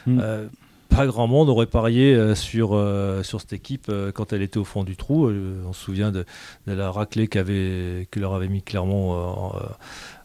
Mm. 0.08 0.20
Euh, 0.22 0.48
pas 0.92 1.06
grand 1.08 1.28
monde 1.28 1.50
aurait 1.50 1.68
parié 1.68 2.14
euh, 2.14 2.36
sur, 2.36 2.72
euh, 2.74 3.24
sur 3.24 3.40
cette 3.40 3.54
équipe 3.54 3.88
euh, 3.90 4.12
quand 4.12 4.34
elle 4.34 4.42
était 4.42 4.58
au 4.58 4.66
fond 4.66 4.84
du 4.84 4.98
trou. 4.98 5.28
Euh, 5.28 5.64
on 5.66 5.74
se 5.74 5.86
souvient 5.86 6.12
de, 6.12 6.26
de 6.68 6.74
la 6.74 6.92
raclée 6.92 7.28
qu'avait, 7.28 8.08
que 8.12 8.20
leur 8.20 8.34
avait 8.34 8.50
mis 8.50 8.62
Clermont 8.62 9.14
euh, 9.14 9.16
en, 9.16 9.56
euh, 9.56 9.60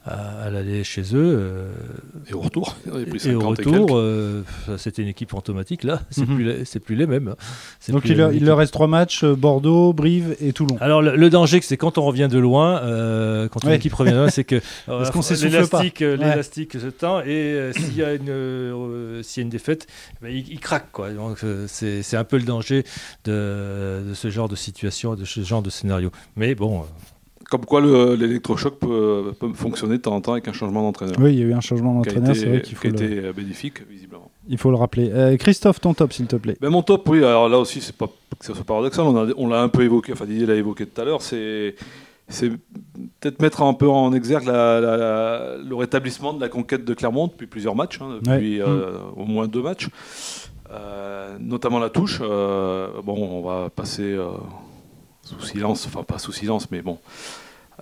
à, 0.07 0.43
à 0.45 0.51
l'aller 0.51 0.85
chez 0.85 1.03
eux. 1.15 1.37
euh, 1.39 1.69
Et 2.31 2.35
au 2.35 2.41
retour, 2.41 2.77
et 2.87 3.19
50 3.19 3.43
au 3.43 3.49
retour, 3.49 3.89
euh, 3.97 4.43
c'était 4.79 5.03
une 5.03 5.09
équipe 5.09 5.31
fantomatique. 5.31 5.83
Là, 5.85 6.01
c'est 6.11 6.27
Mhm. 6.29 6.35
plus, 6.37 6.45
les- 6.45 6.65
c'est 6.65 6.81
plus 6.81 6.95
les 6.97 7.07
mêmes. 7.07 7.29
hein. 7.29 7.37
Donc 7.89 8.03
plus 8.03 8.11
il, 8.13 8.17
leur- 8.17 8.33
il 8.33 8.51
reste 8.51 8.73
trois 8.73 8.87
matchs 8.87 9.25
euh, 9.25 9.35
Bordeaux, 9.35 9.93
Brive 9.93 10.37
et 10.41 10.53
Toulon. 10.53 10.77
Alors 10.81 11.03
le, 11.03 11.17
le 11.17 11.31
danger, 11.31 11.61
c'est 11.63 11.77
quand 11.77 11.99
on 11.99 12.03
revient 12.05 12.29
de 12.31 12.39
loin, 12.39 12.81
euh, 12.83 13.49
quand 13.49 13.63
une 13.65 13.71
Ouais. 13.71 13.77
équipe 13.77 13.93
revient 13.95 14.13
de 14.13 14.17
loin, 14.17 14.29
c'est 14.31 14.45
que 14.45 14.61
l'élastique, 14.89 15.99
Ouais. 16.01 16.17
l'élastique 16.17 16.73
se 16.75 16.87
tend 16.87 17.21
et 17.21 17.25
euh, 17.29 17.73
s'il 17.73 17.97
y 17.97 18.03
a 18.03 18.15
une, 18.15 18.29
euh, 18.29 19.23
s'il 19.23 19.41
y 19.41 19.43
a 19.43 19.45
une 19.45 19.51
défaite, 19.51 19.87
ben, 20.23 20.29
il, 20.29 20.49
il 20.51 20.61
craque 20.61 20.91
quoi. 20.93 21.11
Donc 21.11 21.39
euh, 21.45 21.65
c'est, 21.69 22.03
c'est 22.03 22.17
un 22.17 22.25
peu 22.25 22.37
le 22.37 22.45
danger 22.45 22.85
de, 23.25 24.03
de 24.09 24.15
ce 24.15 24.31
genre 24.31 24.49
de 24.49 24.57
situation, 24.57 25.15
de 25.15 25.25
ce 25.25 25.41
genre 25.43 25.63
de 25.63 25.71
scénario. 25.71 26.11
Mais 26.37 26.55
bon, 26.55 26.81
euh, 26.81 26.85
Comme 27.51 27.65
quoi 27.65 27.81
le- 27.81 28.15
l'électrochoc 28.17 28.79
peut, 28.81 29.33
peut 29.39 29.53
fonctionner 29.55 29.99
de 29.99 30.03
temps 30.03 30.15
en 30.17 30.21
temps 30.21 30.33
avec 30.33 30.49
un 30.49 30.53
changement 30.53 30.83
d'entraîneur. 30.83 31.15
Oui, 31.21 31.33
il 31.35 31.39
y 31.39 31.43
a 31.43 31.47
eu 31.47 31.53
un 31.55 31.61
changement 31.61 31.95
d'entraîneur, 31.95 32.35
c'est 32.35 32.47
vrai 32.47 32.61
qu'il 32.63 32.75
faut, 32.77 32.83
qui 32.83 32.89
a 32.89 32.91
le- 32.91 32.97
été, 32.97 33.19
euh, 33.27 33.33
bénéfique, 33.33 33.89
visiblement. 33.89 34.31
il 34.49 34.59
faut 34.59 34.71
le 34.71 34.77
rappeler. 34.77 35.11
Euh, 35.13 35.37
Christophe, 35.37 35.81
ton 35.81 35.95
top, 35.95 36.13
s'il 36.13 36.27
te 36.27 36.35
plaît. 36.37 36.57
Ben, 36.61 36.71
mon 36.71 36.83
top, 36.83 37.09
oui, 37.09 37.19
alors 37.19 37.49
là 37.49 37.59
aussi, 37.61 37.81
c'est 37.81 37.95
pas 37.95 38.09
que 38.39 38.45
ça 38.45 38.53
soit 38.55 38.65
paradoxal, 38.65 39.05
on, 39.37 39.49
l'a 39.49 39.61
un 39.63 39.69
peu 39.69 39.83
évoqué, 39.83 40.13
enfin 40.13 40.25
Didier 40.27 40.45
l'a 40.47 40.55
évoqué 40.57 40.87
tout 40.87 41.01
à 41.01 41.05
l'heure, 41.05 41.23
c'est 41.23 41.77
c'est 42.29 42.51
peut-être 43.21 43.41
mettre 43.41 43.63
un 43.63 43.73
peu 43.75 43.89
en 43.89 44.13
exergue 44.13 44.47
la- 44.47 44.81
la- 44.81 44.97
la- 44.97 45.57
le 45.65 45.75
rétablissement 45.77 46.33
de 46.33 46.41
la 46.41 46.49
conquête 46.49 46.85
de 46.85 46.93
Clermont 46.95 47.29
depuis 47.29 47.47
plusieurs 47.47 47.77
matchs, 47.77 48.01
hein, 48.03 48.19
depuis 48.21 48.61
euh, 48.61 48.99
au 49.17 49.25
moins 49.25 49.47
deux 49.47 49.63
matchs, 49.63 49.89
Euh, 50.73 51.37
notamment 51.39 51.79
la 51.79 51.91
touche. 51.91 52.19
euh, 52.21 52.89
bon, 53.05 53.17
on 53.17 53.41
va 53.41 53.71
passer 53.71 54.17
sous 55.27 55.41
silence, 55.41 55.87
enfin 55.87 56.03
pas 56.03 56.19
sous 56.19 56.33
silence, 56.33 56.71
mais 56.71 56.83
bon, 56.83 56.99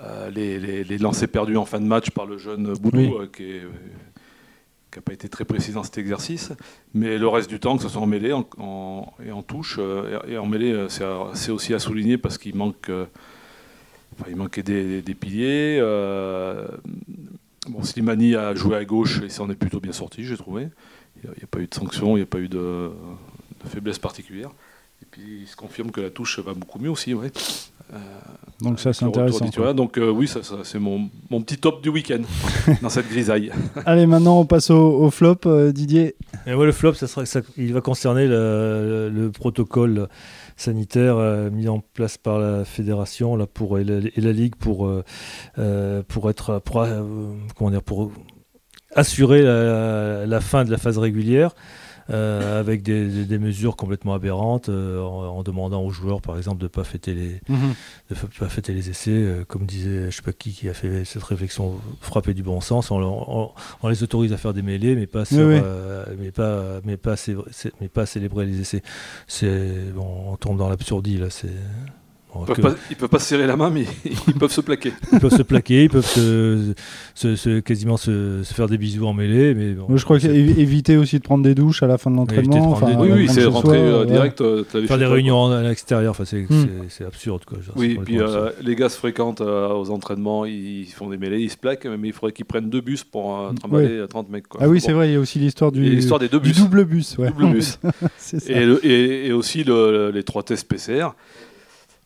euh, 0.03 0.31
les, 0.31 0.59
les, 0.59 0.83
les 0.85 0.99
lancers 0.99 1.29
perdus 1.29 1.57
en 1.57 1.65
fin 1.65 1.81
de 1.81 1.87
match 1.87 2.11
par 2.11 2.27
le 2.27 2.39
jeune 2.39 2.73
Boudou, 2.75 2.99
Oui. 2.99 3.13
euh, 3.21 3.27
qui 3.27 4.97
n'a 4.97 5.03
pas 5.03 5.13
été 5.13 5.29
très 5.29 5.45
précis 5.45 5.73
dans 5.73 5.83
cet 5.83 5.99
exercice, 5.99 6.53
mais 6.95 7.19
le 7.19 7.29
reste 7.29 7.51
du 7.51 7.59
temps, 7.61 7.77
que 7.77 7.83
ce 7.83 7.89
soit 7.89 8.01
en 8.01 8.07
mêlée 8.07 8.33
en, 8.33 8.47
en- 8.59 9.13
et 9.25 9.33
en 9.33 9.43
touche, 9.43 9.77
euh, 9.79 10.21
et, 10.27 10.33
et 10.35 10.39
en 10.39 10.47
mêlée, 10.47 10.73
euh, 10.73 10.89
c'est 11.35 11.51
aussi 11.51 11.75
à 11.75 11.79
souligner 11.79 12.17
parce 12.17 12.39
qu'il 12.39 12.55
manque, 12.55 12.89
euh, 12.89 13.07
enfin, 14.19 14.27
il 14.31 14.37
manquait 14.37 14.63
des, 14.63 15.03
des 15.03 15.15
piliers. 15.15 15.79
euh, 15.81 16.67
bon, 17.69 17.83
Slimani 17.83 18.37
a 18.37 18.55
joué 18.55 18.77
à 18.77 18.85
gauche 18.85 19.21
et 19.23 19.29
s'en 19.29 19.51
est 19.51 19.57
plutôt 19.57 19.81
bien 19.81 19.93
sorti, 19.93 20.25
j'ai 20.25 20.37
trouvé. 20.37 20.69
Il 21.23 21.31
n'y 21.31 21.43
a, 21.43 21.47
pas 21.47 21.59
eu 21.61 21.67
de 21.67 21.75
sanction, 21.75 22.17
il 22.17 22.21
n'y 22.21 22.23
a 22.25 22.27
pas 22.27 22.39
eu 22.41 22.49
de, 22.49 22.91
de 23.63 23.69
faiblesse 23.69 23.99
particulière. 23.99 24.51
Et 25.05 25.07
puis 25.11 25.41
il 25.43 25.47
se 25.47 25.55
confirme 25.55 25.91
que 25.91 26.01
la 26.01 26.09
touche 26.09 26.39
va 26.39 26.55
beaucoup 26.55 26.79
mieux 26.79 26.89
aussi. 26.91 27.13
Ouais. 27.13 27.31
Euh, 27.93 27.99
Donc 28.63 28.81
ça, 28.81 28.95
c'est 28.95 29.05
intéressant. 29.05 29.75
Donc 29.75 29.99
euh, 29.99 30.09
oui, 30.11 30.27
ça, 30.27 30.43
ça, 30.43 30.57
c'est 30.65 30.79
mon, 30.79 31.11
mon 31.29 31.43
petit 31.43 31.59
top 31.59 31.83
du 31.83 31.91
week-end 31.91 32.23
dans 32.83 32.89
cette 32.89 33.09
grisaille. 33.11 33.53
Allez, 33.85 34.07
maintenant, 34.07 34.41
on 34.41 34.47
passe 34.47 34.71
au, 34.71 35.03
au 35.05 35.11
flop, 35.11 35.41
euh, 35.45 35.73
Didier. 35.73 36.17
Et 36.47 36.55
moi, 36.55 36.65
le 36.65 36.73
flop, 36.73 36.95
ça 36.95 37.07
sera, 37.07 37.27
ça- 37.27 37.43
il 37.59 37.75
va 37.75 37.83
concerner 37.83 38.27
le, 38.27 39.11
le 39.13 39.31
protocole 39.31 40.09
sanitaire 40.57 41.19
euh, 41.19 41.51
mis 41.51 41.69
en 41.69 41.81
place 41.81 42.17
par 42.17 42.39
la 42.39 42.65
fédération 42.65 43.37
là, 43.37 43.47
pour, 43.47 43.79
et, 43.79 43.85
la, 43.85 43.99
et 43.99 44.21
la 44.21 44.33
ligue 44.33 44.57
pour, 44.57 44.91
pour, 46.09 46.31
être, 46.31 46.59
pour, 46.61 46.81
euh, 46.81 47.03
comment 47.57 47.71
dire, 47.71 47.83
pour 47.83 48.11
assurer 48.95 49.43
la, 49.43 50.25
la 50.25 50.41
fin 50.41 50.65
de 50.65 50.71
la 50.71 50.79
phase 50.79 50.97
régulière. 50.97 51.55
Euh, 52.11 52.61
avec 52.61 52.83
des, 52.83 53.09
des- 53.09 53.25
des 53.25 53.39
mesures 53.39 53.77
complètement 53.77 54.15
aberrantes, 54.15 54.69
euh, 54.69 55.01
en, 55.01 55.39
en 55.39 55.43
demandant 55.43 55.83
aux 55.83 55.91
joueurs, 55.91 56.21
par 56.21 56.37
exemple, 56.37 56.59
de 56.59 56.65
ne 56.65 56.69
pas 56.69 56.85
fêter 56.85 57.15
les, 57.15 57.41
de 58.11 58.15
fa- 58.15 58.27
pas 58.39 58.49
fêter 58.49 58.73
les 58.75 58.91
essais, 58.91 59.11
euh, 59.11 59.45
comme 59.47 59.65
disait 59.67 60.11
je 60.11 60.17
sais 60.17 60.23
pas 60.23 60.33
qui 60.33 60.53
qui 60.53 60.69
a 60.69 60.75
fait 60.75 61.05
cette 61.05 61.23
réflexion 61.23 61.81
frappée 62.01 62.35
du 62.35 62.43
bon 62.43 62.61
sens. 62.61 62.91
On, 62.91 63.01
on- 63.03 63.51
on 63.83 63.89
les 63.89 64.03
autorise 64.03 64.33
à 64.33 64.37
faire 64.37 64.53
des 64.55 64.63
mêlées, 64.63 64.95
mais 64.97 65.07
pas, 65.07 65.25
sur, 65.25 65.39
Oui, 65.47 65.55
oui. 65.57 66.15
mais 66.19 66.31
pas, 66.31 66.81
mais 66.85 66.97
pas, 66.97 67.15
mais 67.81 67.89
pas 67.89 68.07
célébrer 68.07 68.47
les 68.47 68.61
essais. 68.61 68.83
C'est 69.27 69.93
bon, 69.95 70.33
on 70.33 70.37
tombe 70.37 70.59
dans 70.59 70.69
l'absurdie 70.69 71.19
là. 71.19 71.31
C'est 71.31 71.49
Ils 72.43 72.47
peuvent, 72.47 72.57
que- 72.57 72.63
pas, 72.63 72.75
ils 72.91 72.97
peuvent 72.97 73.09
pas 73.09 73.19
se 73.19 73.27
serrer 73.27 73.47
la 73.47 73.57
main, 73.57 73.71
mais 73.71 73.85
ils 74.29 74.35
peuvent 74.35 74.51
se 74.53 74.61
plaquer. 74.61 74.93
ils 75.13 75.21
peuvent 75.21 75.37
se 75.37 75.43
plaquer, 75.43 75.85
ils 75.85 75.91
peuvent 75.91 76.07
se, 76.07 76.75
se- 77.15 77.37
se- 77.37 77.61
quasiment 77.61 77.97
se, 77.97 78.43
se 78.43 78.53
faire 78.55 78.69
des 78.69 78.77
bisous 78.79 79.07
en 79.07 79.13
mêlée, 79.13 79.55
mais 79.55 79.73
bon, 79.73 79.87
Moi, 79.89 79.99
je 79.99 80.05
crois 80.05 80.19
c'est- 80.19 80.29
qu'éviter 80.29 80.97
aussi 80.97 81.19
de 81.19 81.23
prendre 81.23 81.45
des 81.45 81.55
douches 81.55 81.83
à 81.83 81.87
la 81.87 81.99
fin 81.99 82.11
de 82.11 82.17
éviter 82.17 82.37
l'entraînement. 82.43 82.73
enfin, 82.73 82.89
oui, 82.99 83.09
oui, 83.13 83.29
c'est 83.29 83.45
rentrer 83.45 83.79
euh, 83.79 84.01
ouais. 84.01 84.07
direct. 84.07 84.41
euh, 84.41 84.65
faire 84.65 84.81
des 84.99 85.05
toi, 85.05 85.13
réunions 85.15 85.47
à 85.53 85.63
l'extérieur, 85.63 86.11
enfin, 86.11 86.25
c'est 86.25 86.43
Hmm. 86.49 86.67
c'est- 86.89 87.05
absurde. 87.05 87.45
Quoi. 87.47 87.59
Genre, 87.61 87.75
Oui, 87.77 87.99
puis 88.05 88.19
euh, 88.21 88.51
les 88.63 88.75
gars 88.77 88.89
se 88.89 88.97
fréquentent 88.99 89.41
euh, 89.41 89.69
aux 89.73 89.91
entraînements, 89.91 90.45
ils 90.45 90.87
font 90.87 91.09
des 91.11 91.17
mêlées, 91.19 91.41
ils 91.41 91.51
se 91.51 91.57
plaquent, 91.57 91.87
mais 91.87 92.09
il 92.09 92.13
faudrait 92.13 92.33
qu'ils 92.33 92.45
prennent 92.47 92.71
deux 92.71 92.81
bus 92.81 93.05
pour 93.05 93.39
euh, 93.39 93.53
trimballer 93.53 93.89
euh, 93.99 94.07
30 94.07 94.29
mecs. 94.31 94.49
Quoi. 94.49 94.61
Ah 94.63 94.69
oui, 94.69 94.79
Bon. 94.79 94.85
c'est 94.87 94.93
vrai, 94.93 95.09
il 95.09 95.13
y 95.13 95.17
a 95.17 95.21
aussi 95.21 95.39
l'histoire 95.39 95.71
du, 95.73 95.83
l'histoire 95.83 96.19
des 96.21 96.29
deux 96.29 96.41
du 96.41 96.49
bus. 96.51 96.59
double 96.59 96.85
bus. 96.85 97.17
Ouais. 97.19 97.29
Double 97.31 97.53
bus. 97.53 97.79
et, 98.49 99.33
aussi 99.33 99.65
le- 99.65 100.11
les 100.15 100.23
trois 100.23 100.43
tests 100.43 100.69
PCR. 100.69 101.09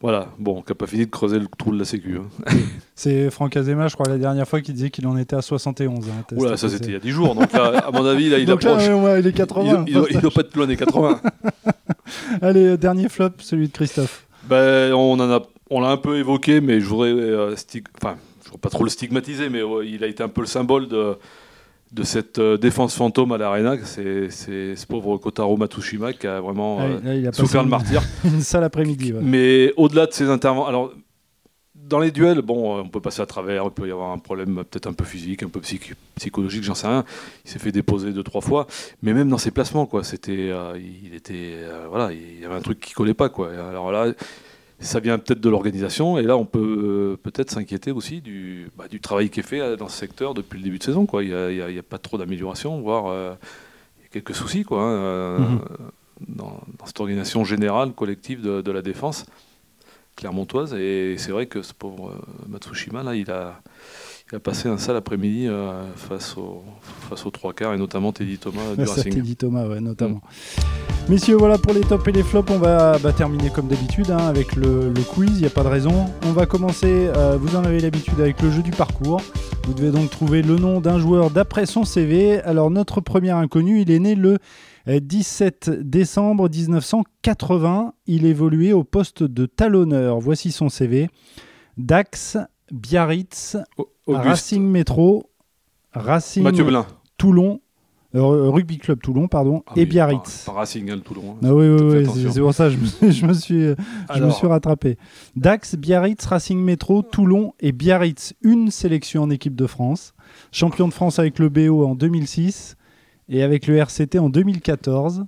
Voilà, 0.01 0.29
bon, 0.39 0.63
qui 0.63 0.71
n'a 0.71 0.77
pas 0.77 0.87
fini 0.87 1.07
de 1.07 1.11
creuser 1.11 1.41
le 1.41 1.47
trou 1.59 1.73
de 1.73 1.79
la 1.79 1.85
Sécu. 1.85 2.19
hein. 2.19 2.51
C'est 2.95 3.31
Franck 3.31 3.57
Azema, 3.57 3.89
je 3.89 3.95
crois, 3.95 4.09
la 4.09 4.19
dernière 4.19 4.47
fois, 4.47 4.61
qui 4.61 4.73
disait 4.73 4.91
qu'il 4.91 5.07
en 5.09 5.17
était 5.17 5.35
à 5.35 5.43
71. 5.43 6.07
hein, 6.09 6.25
Oula, 6.37 6.57
ça 6.57 6.69
c'était 6.69 6.87
il 6.87 6.93
y 6.93 6.97
a 6.97 7.01
10 7.01 7.11
jours, 7.11 7.35
donc 7.35 7.53
là, 7.53 7.79
à 7.79 7.91
mon 7.91 8.05
avis, 8.07 8.29
là, 8.29 8.39
il 8.39 8.47
Donc 8.47 8.63
là, 8.63 8.73
approche. 8.73 8.87
ouais, 8.89 8.95
ouais, 8.95 9.21
il 9.21 9.27
est 9.27 9.31
Il 9.31 9.35
80. 9.35 9.85
il 9.89 9.95
doit, 9.95 10.07
il 10.11 10.21
doit 10.21 10.31
pas 10.31 10.41
être 10.43 10.51
plus 10.51 10.59
loin 10.59 10.67
des 10.69 10.77
80. 10.77 11.21
Allez, 12.43 12.65
euh, 12.67 12.77
dernier 12.77 13.09
flop, 13.09 13.31
celui 13.41 13.69
de 13.69 13.73
Christophe. 13.73 14.27
Ben, 14.49 14.93
on 14.95 15.13
en 15.15 15.31
a, 15.31 15.43
on 15.71 15.81
l'a 15.81 15.89
un 15.91 15.97
peu 15.97 16.17
évoqué, 16.19 16.61
mais 16.61 16.81
je 16.81 16.87
voudrais, 16.87 17.11
euh, 17.11 17.55
stig- 17.57 17.85
enfin, 18.01 18.17
je 18.45 18.47
voudrais 18.51 18.61
pas 18.61 18.71
trop 18.71 18.85
le 18.85 18.91
stigmatiser, 18.91 19.49
mais 19.49 19.61
il 19.85 20.03
a 20.05 20.07
été 20.07 20.23
un 20.23 20.29
peu 20.29 20.41
le 20.43 20.47
symbole 20.47 20.89
de, 20.89 21.17
de 21.93 22.03
cette 22.03 22.39
euh, 22.39 22.57
défense 22.59 22.95
fantôme 22.95 23.33
à 23.33 23.39
l'Arena. 23.39 23.77
C'est, 23.85 24.31
ce 24.31 24.87
pauvre 24.87 25.17
Kotaro 25.19 25.57
Matsushima 25.57 26.13
qui 26.13 26.27
a 26.27 26.41
vraiment 26.41 26.79
Ah, 26.81 26.85
euh, 26.85 27.01
là, 27.03 27.15
il 27.15 27.27
a 27.27 27.33
souffert 27.33 27.63
le 27.63 27.69
martyr. 27.71 28.03
une, 28.25 28.41
sale 28.43 28.65
après-midi. 28.65 29.13
ouais. 29.13 29.21
Mais 29.23 29.73
au-delà 29.77 30.07
de 30.07 30.13
ses 30.13 30.29
interventions, 30.29 30.67
alors 30.69 30.93
dans 31.75 32.01
les 32.01 32.11
duels, 32.11 32.43
bon, 32.43 32.77
euh, 32.77 32.83
on 32.83 32.89
peut 32.91 33.01
passer 33.01 33.23
à 33.23 33.27
travers, 33.27 33.65
il 33.65 33.71
peut 33.71 33.89
y 33.89 33.91
avoir 33.91 34.13
un 34.13 34.19
problème 34.19 34.57
peut-être 34.71 34.87
un 34.89 34.93
peu 34.93 35.05
physique, 35.05 35.43
un 35.43 35.49
peu 35.49 35.61
psych- 35.61 35.95
psychologique, 36.17 36.63
j'en 36.63 36.75
sais 36.75 36.87
rien. 36.87 37.05
Il 37.47 37.51
s'est 37.51 37.59
fait 37.59 37.73
déposer 37.73 38.13
deux 38.13 38.23
trois 38.23 38.43
fois, 38.43 38.67
mais 39.03 39.15
même 39.15 39.31
dans 39.31 39.39
ses 39.39 39.51
placements, 39.51 39.87
quoi, 39.87 40.05
c'était, 40.05 40.51
euh, 40.51 40.79
il 40.79 41.15
était, 41.15 41.55
euh, 41.55 41.87
voilà, 41.89 42.13
il 42.13 42.41
y 42.43 42.45
avait 42.45 42.55
un 42.57 42.61
truc 42.61 42.79
qui 42.81 42.93
collait 42.93 43.15
pas, 43.15 43.31
quoi. 43.31 43.49
Alors 43.71 43.91
là, 43.91 44.13
ça 44.81 45.01
vient 45.01 45.19
peut-être 45.19 45.41
de 45.41 45.49
l'organisation, 45.49 46.19
et 46.19 46.23
là, 46.23 46.37
on 46.37 46.45
peut 46.45 46.61
euh, 46.61 47.17
peut-être 47.17 47.51
s'inquiéter 47.51 47.91
aussi 47.91 48.21
du, 48.21 48.71
bah, 48.77 48.87
du 48.89 49.01
travail 49.01 49.29
qui 49.29 49.41
est 49.41 49.43
fait 49.43 49.61
euh, 49.61 49.77
dans 49.77 49.89
ce 49.89 49.99
secteur 49.99 50.35
depuis 50.35 50.59
le 50.59 50.65
début 50.65 50.79
de 50.79 50.85
saison, 50.85 51.05
quoi. 51.05 51.25
Il 51.25 51.31
y 51.31 51.33
a, 51.79 51.83
pas 51.83 51.99
trop 51.99 52.17
d'amélioration, 52.17 52.81
voire 52.81 53.07
euh, 53.07 53.35
quelques 54.13 54.35
soucis, 54.35 54.65
quoi, 54.65 54.83
hein, 54.83 54.93
euh, 54.93 55.39
Mhm. 55.39 55.61
dans, 56.29 56.61
dans 56.79 56.87
cette 56.87 57.01
organisation 57.01 57.45
générale 57.45 57.93
collective 57.93 58.41
de, 58.41 58.61
de 58.61 58.71
la 58.73 58.83
défense 58.83 59.27
clermontoise. 60.17 60.75
Et 60.75 61.17
c'est 61.19 61.33
vrai 61.33 61.47
que 61.47 61.63
ce 61.63 61.73
pauvre 61.73 62.17
Matsushima, 62.49 63.03
là, 63.03 63.15
il 63.15 63.31
a, 63.31 63.61
il 64.31 64.37
a 64.37 64.41
passé 64.41 64.69
un 64.69 64.77
sale 64.77 64.97
après-midi 64.97 65.47
euh, 65.47 65.85
face, 65.97 66.37
au, 66.37 66.63
face 67.09 67.25
aux 67.25 67.31
trois 67.31 67.53
quarts, 67.55 67.75
et 67.75 67.79
notamment 67.79 68.13
Teddy 68.13 68.39
Thomas 68.39 68.75
du 68.77 68.85
Racing. 68.85 69.13
Teddy 69.15 69.37
Thomas, 69.37 69.67
ouais, 69.67 69.81
notamment. 69.81 70.21
Messieurs, 71.09 71.37
voilà 71.37 71.57
pour 71.57 71.73
les 71.73 71.81
tops 71.81 72.07
et 72.09 72.13
les 72.13 72.23
flops. 72.23 72.51
On 72.53 72.59
va 72.59 72.99
bah, 72.99 73.15
terminer 73.15 73.49
comme 73.49 73.69
d'habitude 73.69 74.11
hein, 74.11 74.19
avec 74.19 74.55
le, 74.57 74.91
le 74.91 75.03
quiz. 75.03 75.31
Il 75.37 75.41
n'y 75.41 75.47
a 75.47 75.51
pas 75.51 75.63
de 75.63 75.69
raison. 75.69 76.07
On 76.27 76.33
va 76.33 76.45
commencer, 76.45 77.09
euh, 77.17 77.39
vous 77.41 77.57
en 77.57 77.65
avez 77.65 77.81
l'habitude, 77.81 78.21
avec 78.21 78.43
le 78.43 78.51
jeu 78.51 78.63
du 78.63 78.71
parcours. 78.71 79.23
Vous 79.67 79.73
devez 79.73 79.91
donc 79.91 80.11
trouver 80.11 80.43
le 80.43 80.57
nom 80.57 80.81
d'un 80.81 80.99
joueur 80.99 81.31
d'après 81.31 81.65
son 81.65 81.85
CV. 81.85 82.41
Alors, 82.43 82.71
notre 82.71 83.01
premier 83.01 83.31
inconnu, 83.31 83.81
il 83.81 83.91
est 83.91 83.99
né 83.99 84.15
le 84.15 84.39
euh, 84.89 85.01
17 85.01 85.71
décembre 85.89 86.51
1980. 86.51 87.95
Il 88.07 88.27
évoluait 88.27 88.73
au 88.75 88.85
poste 88.85 89.23
de 89.23 89.47
talonneur. 89.47 90.21
Voici 90.21 90.53
son 90.53 90.69
CV. 90.69 91.09
Dax, 91.79 92.37
Biarritz, 92.71 93.57
Au- 93.79 93.89
Auguste, 94.09 94.27
Racing 94.27 94.65
Métro, 94.69 95.31
Racing 95.93 96.43
Mathieu 96.43 96.65
Blin. 96.65 96.87
Toulon, 97.19 97.61
euh, 98.15 98.49
Rugby 98.51 98.79
Club 98.79 99.01
Toulon, 99.01 99.29
pardon, 99.29 99.63
Ah 99.67 99.73
et 99.77 99.81
oui, 99.81 99.87
Biarritz. 99.87 100.45
Pas, 100.45 100.53
pas 100.53 100.59
Racing, 100.61 100.91
hein, 100.91 100.97
le 100.97 101.03
Toulon. 101.03 101.33
hein. 101.33 101.39
Ah 101.45 101.55
oui, 101.55 101.69
oui, 101.69 102.07
c'est 102.33 102.41
pour 102.41 102.55
ça 102.55 102.69
que 102.71 102.77
je 102.77 102.79
me, 103.07 103.11
je 103.13 103.27
me 103.27 103.33
suis, 103.35 103.61
je 103.61 103.69
me 103.71 103.77
Alors, 104.09 104.35
suis 104.37 104.47
rattrapé. 104.47 104.97
Dax, 105.37 105.77
Biarritz, 105.77 106.25
Racing 106.27 106.59
Métro, 106.59 107.03
Toulon 107.03 107.53
et 107.61 107.73
Biarritz. 107.73 108.35
Une 108.43 108.71
sélection 108.71 109.23
en 109.25 109.31
équipe 109.31 109.55
de 109.57 109.67
France. 109.67 110.15
Champion 110.53 110.89
de 110.89 110.93
France 110.95 111.19
avec 111.19 111.39
le 111.39 111.49
BO 111.49 111.85
en 111.87 111.95
2006 111.95 112.77
et 113.29 113.43
avec 113.43 113.67
le 113.67 113.77
RCT 113.77 114.19
en 114.19 114.31
2014. 114.31 115.27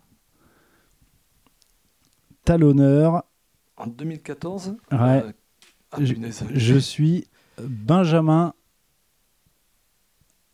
Talonneur, 2.45 3.25
En 3.77 3.87
2014 3.87 4.77
Ouais. 4.93 4.99
euh, 4.99 5.33
ah, 5.93 5.99
je 6.55 6.79
suis 6.79 7.27
Benjamin. 7.63 8.55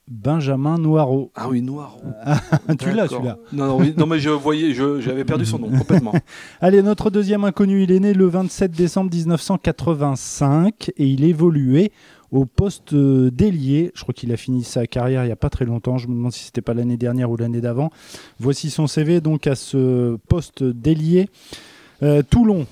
Benjamin 0.09 0.79
Noireau. 0.79 1.33
Ah 1.35 1.49
oui, 1.49 1.63
Noir. 1.63 1.97
tu 2.79 2.93
l'as 2.93 3.09
celui-là. 3.09 3.39
Non, 3.53 3.67
non, 3.67 3.79
oui, 3.79 3.93
non, 3.97 4.07
mais 4.07 4.21
je 4.21 4.31
voyais, 4.31 4.73
je- 4.73 5.01
j'avais 5.01 5.25
perdu 5.25 5.45
son 5.45 5.59
nom 5.59 5.71
complètement. 5.77 6.13
Allez, 6.61 6.81
notre 6.83 7.11
deuxième 7.11 7.45
inconnu, 7.45 7.83
il 7.83 7.91
est 7.93 7.99
né 8.01 8.15
le 8.15 8.27
27 8.27 8.71
décembre 8.71 9.11
1985 9.13 10.91
et 10.97 11.07
il 11.07 11.25
évoluait 11.25 11.91
au 12.31 12.45
poste 12.45 12.93
euh, 12.93 13.31
d'ailier. 13.31 13.93
Je 13.95 14.03
crois 14.03 14.15
qu'il 14.15 14.33
a 14.33 14.37
fini 14.37 14.63
sa 14.65 14.87
carrière 14.87 15.23
il 15.25 15.27
n'y 15.27 15.33
a 15.33 15.37
pas 15.37 15.51
très 15.51 15.65
longtemps. 15.65 15.99
Je 15.99 16.09
me 16.09 16.15
demande 16.15 16.33
si 16.33 16.45
c'était 16.45 16.61
pas 16.63 16.75
l'année 16.75 16.97
dernière 16.97 17.31
ou 17.31 17.37
l'année 17.37 17.61
d'avant. 17.61 17.91
Voici 18.39 18.71
son 18.71 18.87
CV 18.87 19.21
donc 19.21 19.47
à 19.47 19.55
ce 19.55 20.17
poste 20.29 20.63
d'ailier. 20.63 21.29
Euh, 22.03 22.23
Toulon, 22.29 22.67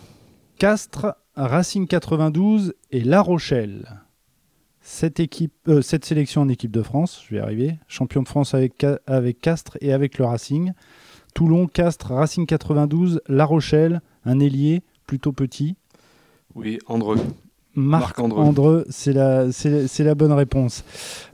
Castres, 0.58 1.14
Racing 1.36 1.86
92 1.86 2.74
et 2.92 3.00
La 3.02 3.22
Rochelle. 3.22 4.03
Euh, 5.68 5.80
cette 5.82 6.04
sélection 6.04 6.42
en 6.42 6.48
équipe 6.48 6.70
de 6.70 6.82
France, 6.82 7.22
je 7.28 7.34
vais 7.34 7.40
arriver. 7.40 7.78
Champion 7.88 8.22
de 8.22 8.28
France 8.28 8.54
avec, 8.54 8.74
Ca- 8.80 9.00
avec 9.06 9.40
Castres 9.40 9.78
et 9.80 9.92
avec 9.92 10.18
le 10.18 10.26
Racing. 10.26 10.72
Toulon, 11.34 11.66
Castres, 11.66 12.12
Racing 12.12 12.46
92, 12.46 13.20
La 13.26 13.44
Rochelle, 13.44 14.02
un 14.24 14.40
ailier 14.40 14.82
plutôt 15.06 15.32
petit. 15.32 15.76
Oui, 16.54 16.78
Andreux. 16.86 17.18
Marc, 17.76 18.02
Marc 18.02 18.18
Andreu. 18.20 18.42
Andreu, 18.42 18.84
c'est 18.88 19.12
la, 19.12 19.46
la 20.04 20.14
bonne 20.14 20.32
réponse. 20.32 20.84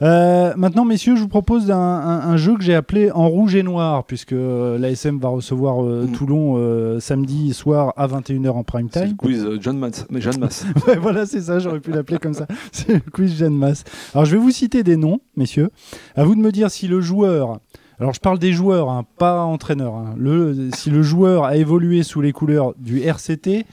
Euh, 0.03 0.53
maintenant, 0.57 0.85
messieurs, 0.85 1.17
je 1.17 1.21
vous 1.23 1.29
propose 1.29 1.71
un, 1.71 1.77
un- 1.77 2.21
un 2.31 2.37
jeu 2.37 2.57
que 2.57 2.63
j'ai 2.63 2.75
appelé 2.75 3.11
En 3.11 3.29
rouge 3.29 3.55
et 3.55 3.63
noir, 3.63 4.05
puisque 4.05 4.33
euh, 4.33 4.79
l'ASM 4.79 5.19
va 5.19 5.29
recevoir 5.29 5.85
euh, 5.85 6.07
Mm. 6.07 6.13
Toulon 6.13 6.57
samedi 7.01 7.53
soir 7.53 7.93
à 7.97 8.07
21h 8.07 8.51
en 8.51 8.63
prime 8.65 8.89
C'est 8.93 9.01
le 9.03 9.07
time. 9.09 9.17
quiz 9.17 9.47
John 9.61 9.79
Mass. 9.79 10.07
Mais 10.11 10.21
Mass. 10.39 10.65
Ouais, 10.87 10.97
voilà, 10.97 11.27
c'est 11.27 11.41
ça, 11.43 11.59
j'aurais 11.59 11.81
pu 11.81 11.91
l'appeler 11.91 12.19
comme 12.19 12.35
ça. 12.35 12.47
C'est 12.73 12.89
le 12.95 13.01
quiz 13.01 13.35
Jeanne 13.37 13.55
Masse. 13.57 13.85
Alors, 14.15 14.25
je 14.25 14.33
vais 14.37 14.43
vous 14.43 14.51
citer 14.51 14.83
des 14.83 14.97
noms, 14.97 15.21
messieurs. 15.37 15.71
À 16.17 16.25
vous 16.25 16.35
de 16.35 16.41
me 16.41 16.51
dire 16.53 16.71
si 16.71 16.89
le 16.89 17.01
joueur. 17.01 17.59
Alors, 17.99 18.15
je 18.15 18.21
parle 18.21 18.39
des 18.39 18.53
joueurs, 18.53 18.89
hein, 18.89 19.05
pas 19.19 19.43
entraîneur. 19.43 19.95
hein. 19.95 20.15
Le, 20.17 20.71
si 20.75 20.89
le 20.91 21.03
joueur 21.03 21.45
a 21.45 21.57
évolué 21.57 22.03
sous 22.03 22.23
les 22.23 22.33
couleurs 22.33 22.73
du 22.79 23.01
RCT, 23.03 23.67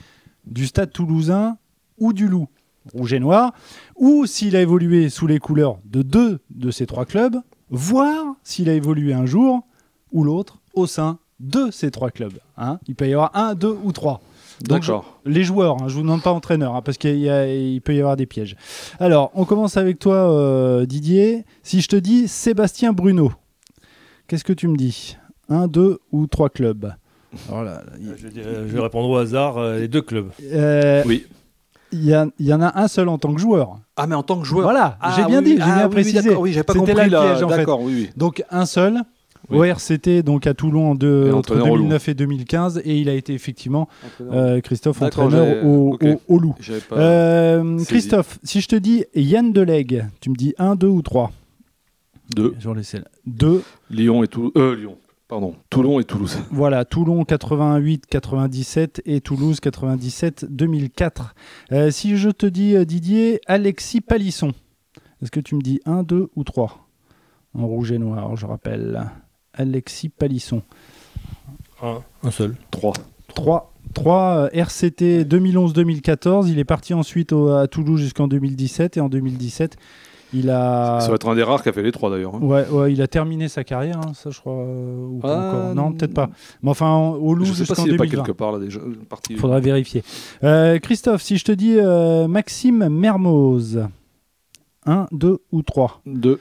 du 0.46 0.66
Stade 0.66 0.90
toulousain 0.92 1.56
ou 1.98 2.12
du 2.12 2.28
Loup, 2.28 2.46
rouge 2.94 3.12
et 3.12 3.20
noir, 3.20 3.52
ou 3.96 4.26
s'il 4.26 4.56
a 4.56 4.60
évolué 4.62 5.08
sous 5.08 5.26
les 5.26 5.38
couleurs 5.38 5.78
de 5.84 6.02
deux 6.02 6.38
de 6.50 6.70
ces 6.70 6.86
trois 6.86 7.04
clubs, 7.04 7.36
voire 7.70 8.34
s'il 8.42 8.68
a 8.68 8.74
évolué 8.74 9.12
un 9.12 9.26
jour 9.26 9.66
ou 10.12 10.24
l'autre 10.24 10.58
au 10.74 10.86
sein 10.86 11.18
de 11.40 11.70
ces 11.70 11.90
trois 11.90 12.10
clubs. 12.10 12.38
hein. 12.56 12.78
Il 12.88 12.94
peut 12.94 13.08
y 13.08 13.12
avoir 13.12 13.30
un, 13.36 13.54
deux 13.54 13.76
ou 13.84 13.92
trois. 13.92 14.20
Donc, 14.60 14.80
D'accord. 14.80 15.20
les 15.24 15.44
joueurs, 15.44 15.80
hein, 15.80 15.86
je 15.88 15.94
vous 15.94 16.02
demande 16.02 16.22
pas 16.22 16.32
entraîneur, 16.32 16.74
hein, 16.74 16.82
parce 16.82 16.98
qu'il 16.98 17.16
y 17.20 17.30
a- 17.30 17.46
il 17.46 17.80
peut 17.80 17.94
y 17.94 18.00
avoir 18.00 18.16
des 18.16 18.26
pièges. 18.26 18.56
Alors, 18.98 19.30
on 19.34 19.44
commence 19.44 19.76
avec 19.76 20.00
toi, 20.00 20.16
euh, 20.32 20.84
Didier. 20.84 21.44
Si 21.62 21.80
je 21.80 21.86
te 21.86 21.94
dis 21.94 22.26
Sébastien 22.26 22.92
Bruno, 22.92 23.30
qu'est-ce 24.26 24.42
que 24.42 24.52
tu 24.52 24.66
me 24.66 24.76
dis? 24.76 25.16
Un, 25.48 25.68
deux 25.68 26.00
ou 26.10 26.26
trois 26.26 26.48
clubs? 26.50 26.92
Alors 27.48 27.62
là, 27.62 27.82
il- 28.00 28.14
Je, 28.16 28.26
vais- 28.26 28.42
je 28.42 28.74
vais 28.74 28.80
répondre 28.80 29.08
au 29.08 29.16
hasard 29.16 29.58
euh, 29.58 29.78
les 29.78 29.86
deux 29.88 30.02
clubs. 30.02 30.30
euh, 30.42 31.04
Oui. 31.06 31.26
Il 31.92 32.04
y, 32.04 32.14
a- 32.14 32.26
il 32.38 32.46
y 32.46 32.52
en 32.54 32.60
a 32.60 32.78
un 32.80 32.88
seul 32.88 33.08
en 33.08 33.18
tant 33.18 33.32
que 33.34 33.40
joueur. 33.40 33.78
Ah, 33.96 34.06
mais 34.06 34.14
en 34.14 34.22
tant 34.22 34.38
que 34.40 34.46
joueur. 34.46 34.64
Voilà, 34.64 34.96
Ah, 35.00 35.14
j'ai 35.16 35.24
bien 35.24 35.38
oui, 35.40 35.44
dit, 35.44 35.56
j'ai 35.56 35.62
Ah, 35.62 35.74
bien 35.76 35.84
oui, 35.86 35.90
précisé. 35.90 36.34
oui, 36.36 36.52
j'avais 36.52 36.64
pas 36.64 36.74
compris 36.74 36.94
là 36.94 37.04
le 37.04 37.10
piège, 37.10 37.42
en 37.42 37.48
fait. 37.48 37.56
D'accord, 37.58 37.82
oui, 37.82 37.92
oui. 37.96 38.10
Donc 38.16 38.44
un 38.50 38.66
seul. 38.66 39.00
Oui. 39.50 39.58
Au 39.60 39.64
RCT, 39.64 40.22
donc 40.22 40.46
à 40.46 40.52
Toulon 40.52 40.90
en 40.90 40.94
deux- 40.94 41.28
Et 41.28 41.30
entre 41.30 41.52
entraîneur 41.52 41.68
au 41.72 41.76
2009 41.78 42.08
et 42.10 42.14
2015, 42.14 42.82
et 42.84 42.98
il 42.98 43.08
a 43.08 43.14
été 43.14 43.32
effectivement 43.32 43.88
euh, 44.30 44.60
Christophe 44.60 45.00
entraîneur 45.00 45.64
au, 45.64 45.94
ok. 45.94 46.04
au- 46.04 46.34
au 46.34 46.38
Loup. 46.38 46.54
Pas. 46.90 46.96
Euh. 46.96 47.78
Christophe, 47.86 48.38
si 48.42 48.60
je 48.60 48.68
te 48.68 48.76
dis 48.76 49.04
Yann 49.14 49.52
Delegue, 49.52 50.04
tu 50.20 50.28
me 50.28 50.34
dis 50.34 50.54
1, 50.58 50.74
2 50.74 50.88
ou 50.88 51.00
3 51.00 51.32
Deux. 52.34 52.54
Je 52.58 52.68
vais 52.68 52.74
laisser 52.76 52.98
là. 52.98 53.04
2. 53.26 53.62
Lyon 53.90 54.22
et 54.22 54.28
Toulouse. 54.28 54.52
Euh, 54.56 54.76
Lyon. 54.76 54.96
Pardon. 55.28 55.54
Toulon 55.68 56.00
et 56.00 56.04
Toulouse. 56.04 56.38
Voilà, 56.50 56.84
Toulon 56.86 57.22
88-97 57.22 59.02
et 59.04 59.20
Toulouse 59.20 59.58
97-2004. 59.62 61.10
Euh, 61.72 61.90
si 61.90 62.16
je 62.16 62.30
te 62.30 62.46
dis 62.46 62.74
euh, 62.74 62.84
Didier, 62.86 63.40
Alexis 63.46 64.00
Palisson, 64.00 64.52
est-ce 65.22 65.30
que 65.30 65.40
tu 65.40 65.54
me 65.54 65.60
dis 65.60 65.80
1, 65.84 66.02
2 66.02 66.30
ou 66.34 66.44
3 66.44 66.88
En 67.54 67.66
rouge 67.66 67.92
et 67.92 67.98
noir, 67.98 68.36
je 68.36 68.46
rappelle. 68.46 69.04
Alexis 69.52 70.08
Palisson. 70.08 70.62
Un, 71.82 71.98
un 72.22 72.30
seul. 72.30 72.56
Trois. 72.70 72.94
3. 73.34 73.74
3 73.94 74.48
RCT 74.52 75.24
2011-2014. 75.24 76.48
Il 76.48 76.58
est 76.58 76.64
parti 76.64 76.94
ensuite 76.94 77.32
au- 77.32 77.48
à 77.50 77.66
Toulouse 77.68 78.00
jusqu'en 78.00 78.28
2017 78.28 78.96
et 78.96 79.00
en 79.00 79.08
2017, 79.08 79.76
il 80.32 80.50
a... 80.50 81.00
Ça 81.00 81.08
va 81.08 81.14
être 81.14 81.28
un 81.28 81.34
des 81.34 81.42
rares 81.42 81.62
qui 81.62 81.68
a 81.68 81.72
fait 81.72 81.82
les 81.82 81.92
trois 81.92 82.10
d'ailleurs. 82.10 82.34
Hein. 82.34 82.40
Ouais, 82.42 82.92
il 82.92 83.00
a 83.00 83.06
terminé 83.06 83.48
sa 83.48 83.64
carrière, 83.64 83.98
hein, 83.98 84.12
ça 84.14 84.30
je 84.30 84.38
crois. 84.40 84.52
Euh, 84.52 85.18
ah, 85.22 85.72
non, 85.74 85.92
peut-être 85.92 86.14
pas. 86.14 86.28
Mais 86.62 86.70
enfin, 86.70 86.96
au 86.96 87.34
loup 87.34 87.44
jusqu'en 87.46 87.74
si 87.74 87.84
2020. 87.84 88.04
Pas 88.04 88.10
quelque 88.10 88.32
part 88.32 88.52
là 88.52 88.58
déjà. 88.58 88.80
Partie... 89.08 89.36
Faudra 89.36 89.60
vérifier. 89.60 90.02
Euh, 90.44 90.78
Christophe, 90.78 91.22
si 91.22 91.38
je 91.38 91.44
te 91.44 91.52
dis 91.52 91.76
euh, 91.78 92.28
Maxime 92.28 92.88
Mermoz, 92.88 93.86
1, 94.84 95.06
2 95.12 95.38
ou 95.50 95.62
3 95.62 96.02
2 96.06 96.38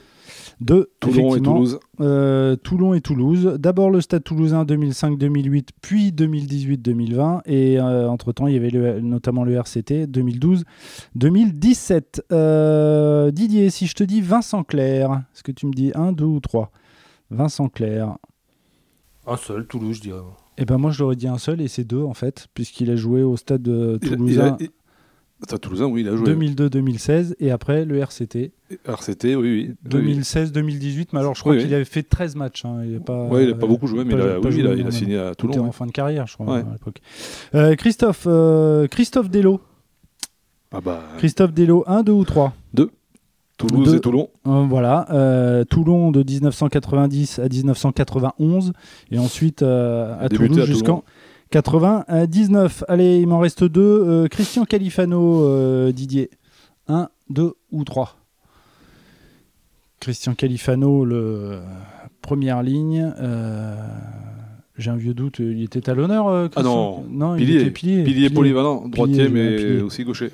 de 0.60 0.90
Toulon 1.00 1.36
et 1.36 1.42
Toulouse. 1.42 1.80
Euh, 2.00 2.56
Toulon 2.56 2.94
et 2.94 3.02
Toulouse. 3.02 3.58
D'abord 3.60 3.90
le 3.90 4.02
Stade 4.02 4.24
toulousain 4.24 4.64
2005-2008, 4.64 5.70
puis 5.82 6.12
2018-2020. 6.12 7.42
Et 7.46 7.80
euh, 7.80 8.10
entre-temps, 8.10 8.48
il 8.48 8.54
y 8.54 8.58
avait 8.58 9.02
notamment 9.02 9.44
le 9.44 9.54
RCT 9.54 10.08
2012-2017. 10.08 12.22
Euh, 12.32 13.32
Didier, 13.32 13.70
si 13.70 13.88
je 13.88 13.94
te 13.94 14.04
dis 14.04 14.22
Vincent 14.22 14.64
Clair, 14.64 15.24
est-ce 15.34 15.44
que 15.44 15.52
tu 15.52 15.66
me 15.66 15.74
dis 15.74 15.92
1, 15.96 16.12
2 16.12 16.26
ou 16.26 16.40
trois? 16.40 16.72
Vincent 17.30 17.70
Clair. 17.70 18.18
Un 19.26 19.38
seul, 19.38 19.68
Toulouse, 19.68 19.98
je 19.98 20.02
dirais. 20.02 20.22
Eh 20.60 20.66
ben 20.66 20.80
moi 20.80 20.90
je 20.90 21.04
l'aurais 21.04 21.16
dit 21.16 21.28
un 21.28 21.38
seul 21.38 21.62
et 21.62 21.68
c'est 21.68 21.84
deux 21.84 22.02
en 22.02 22.16
fait, 22.16 22.48
puisqu'il 22.56 22.90
a 22.90 22.96
joué 22.96 23.22
au 23.22 23.38
stade 23.38 23.62
toulousain 24.00 24.58
il- 25.40 25.46
Stade 25.46 25.60
Toulousain, 25.62 25.86
oui, 25.86 26.02
il 26.02 26.10
a 26.10 26.16
joué. 26.16 26.26
2002-2016, 26.26 27.36
et 27.40 27.52
après 27.52 27.86
le 27.86 27.98
RCT 28.00 28.52
RCT, 28.86 29.36
oui, 29.36 29.76
oui. 29.86 29.90
2016-2018. 29.90 31.10
Mais 31.14 31.20
alors, 31.20 31.36
je 31.36 31.40
crois 31.42 31.52
Oui, 31.54 31.60
oui. 31.60 31.64
qu'il 31.66 31.74
avait 31.74 31.86
fait 31.86 32.04
13 32.04 32.36
matchs. 32.36 32.66
hein. 32.66 32.82
Il 32.84 32.94
n'a 32.94 33.00
pas, 33.00 33.28
Oui, 33.30 33.44
il 33.44 33.50
n'a 33.50 33.56
pas 33.56 33.68
beaucoup 33.68 33.88
joué, 33.88 34.04
mais 34.04 34.16
pas- 34.16 34.40
il 34.52 34.68
a, 34.68 34.74
il 34.74 34.80
il 34.86 34.92
signé 34.92 35.18
à 35.18 35.26
Il 35.26 35.28
était 35.28 35.36
Toulon. 35.36 35.66
en 35.68 35.72
fin 35.72 35.86
de 35.86 35.92
carrière, 35.92 36.28
je 36.28 36.34
crois, 36.34 36.48
Ouais. 36.56 36.60
à 36.62 36.74
l'époque. 36.74 37.00
Euh, 37.56 37.76
Christophe, 37.76 38.24
euh, 38.28 38.88
Christophe 38.88 39.30
Dello. 39.30 39.62
Ah 40.72 40.82
bah, 40.82 41.02
Christophe 41.18 41.54
Dello, 41.54 41.84
1, 41.88 42.04
2 42.04 42.12
ou 42.12 42.26
3 42.26 42.54
Toulouse 43.58 43.86
Deux. 43.90 43.96
et 43.96 44.00
Toulon. 44.02 44.30
Voilà. 44.44 45.08
Euh, 45.12 45.64
Toulon 45.64 46.12
de 46.12 46.22
1990 46.22 47.40
à 47.40 47.48
1991. 47.50 48.72
Et 49.12 49.18
ensuite 49.18 49.64
euh, 49.64 50.16
à 50.20 50.30
Toulouse 50.30 50.60
à 50.60 50.66
jusqu'en 50.66 51.04
99. 51.52 52.84
Allez, 52.88 53.20
il 53.20 53.28
m'en 53.28 53.40
reste 53.40 53.64
deux. 53.64 53.82
Euh, 54.06 54.28
Christian 54.28 54.66
Califano, 54.66 55.44
euh, 55.46 55.92
Didier. 55.92 56.30
1, 56.90 57.10
2 57.30 57.54
ou 57.72 57.84
3 57.84 58.16
Christian 60.00 60.34
Califano, 60.36 61.04
le 61.04 61.16
euh, 61.18 61.60
première 62.22 62.64
ligne. 62.64 63.12
euh, 63.20 63.76
J'ai 64.78 64.92
un 64.92 64.96
vieux 64.96 65.14
doute. 65.14 65.40
Il 65.40 65.64
était 65.64 65.90
à 65.90 65.94
l'honneur, 65.96 66.28
Ah 66.30 66.48
Christian 66.50 67.04
non, 67.10 67.36
il 67.36 67.46
pilier. 67.46 67.62
était 67.62 67.72
pilier. 67.72 68.04
Pilier 68.04 68.30
polyvalent, 68.30 68.88
droitier, 68.88 69.28
mais 69.28 69.56
pilier. 69.56 69.82
aussi 69.82 70.04
gaucher. 70.04 70.30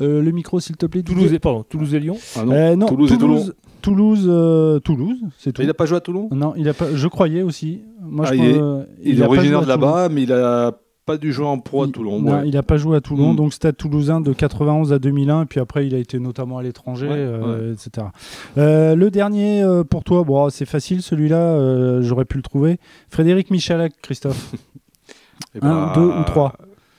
Euh, 0.00 0.20
le 0.22 0.30
micro, 0.32 0.60
s'il 0.60 0.76
te 0.76 0.86
plaît. 0.86 1.02
Toulouse 1.02 1.32
et, 1.32 1.38
pardon, 1.38 1.62
Toulouse 1.68 1.94
et 1.94 2.00
Lyon. 2.00 2.18
Ah 2.36 2.44
non, 2.44 2.52
Euh, 2.52 2.76
non, 2.76 2.86
Toulouse 2.86 3.12
et 3.12 3.18
Toulon. 3.18 3.46
Toulouse, 3.84 4.26
euh, 4.26 4.78
Toulouse, 4.80 5.18
c'est 5.38 5.52
tout. 5.52 5.60
Il 5.62 5.66
n'a 5.68 5.74
pas 5.74 5.84
joué 5.86 5.98
à 5.98 6.00
Toulon? 6.00 6.28
Non, 6.32 6.54
il 6.56 6.66
a 6.68 6.74
pas. 6.74 6.86
Je 6.94 7.06
croyais 7.08 7.42
aussi. 7.42 7.82
Moi, 8.02 8.24
Ah, 8.26 8.32
je 8.32 8.38
il 8.38 8.44
est- 8.44 8.52
crois, 8.54 8.62
euh, 8.64 8.84
Il, 9.02 9.20
est 9.20 9.24
originaire 9.24 9.60
de 9.62 9.66
là-bas, 9.68 10.08
mais 10.10 10.22
il 10.22 10.32
a 10.32 10.72
pas 11.06 11.18
dû 11.18 11.34
jouer 11.34 11.44
en 11.46 11.58
pro 11.58 11.82
à 11.82 11.86
Il- 11.86 11.92
Toulon. 11.92 12.18
Non, 12.22 12.32
ouais. 12.32 12.48
il 12.48 12.54
n'a 12.54 12.62
pas 12.62 12.78
joué 12.78 12.96
à 12.96 13.02
Toulon, 13.02 13.34
Mm. 13.34 13.36
donc 13.36 13.52
Stade 13.52 13.76
Toulousain 13.76 14.22
de 14.22 14.32
91 14.32 14.92
à 14.94 14.98
2001, 14.98 15.42
et 15.42 15.44
puis 15.44 15.60
après 15.60 15.86
il 15.86 15.94
a 15.94 15.98
été 15.98 16.18
notamment 16.18 16.56
à 16.56 16.62
l'étranger, 16.62 17.06
Ouais, 17.08 17.14
euh, 17.18 17.74
etc. 17.74 18.06
Euh, 18.56 18.94
le 18.94 19.10
dernier 19.10 19.62
euh, 19.62 19.84
pour 19.84 20.02
toi, 20.02 20.22
bon, 20.24 20.48
c'est 20.48 20.64
facile 20.64 21.02
celui-là, 21.02 22.00
j'aurais 22.00 22.24
pu 22.24 22.38
le 22.38 22.42
trouver. 22.42 22.78
Frédéric 23.10 23.50
Michalak, 23.50 23.92
Christophe. 24.02 24.54
Eh 25.56 25.58
Un, 25.62 25.86
ben, 25.86 25.92
deux 25.94 26.06
ou 26.20 26.22
trois 26.24 26.54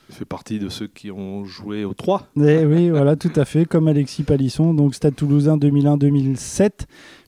Il 0.10 0.16
fait 0.16 0.26
partie 0.26 0.60
de 0.60 0.70
ceux 0.70 0.88
qui 0.88 1.12
ont 1.12 1.46
joué 1.46 1.84
au 1.84 1.94
3. 1.94 2.28
Eh 2.38 2.66
oui, 2.66 2.90
voilà, 2.90 3.16
tout 3.16 3.32
à 3.36 3.46
fait, 3.46 3.66
comme 3.66 3.88
Alexis 3.88 4.24
Palisson, 4.24 4.74
donc 4.74 4.96
Stade 4.96 5.16
Toulousain 5.16 5.58
2001-2007. 5.58 6.72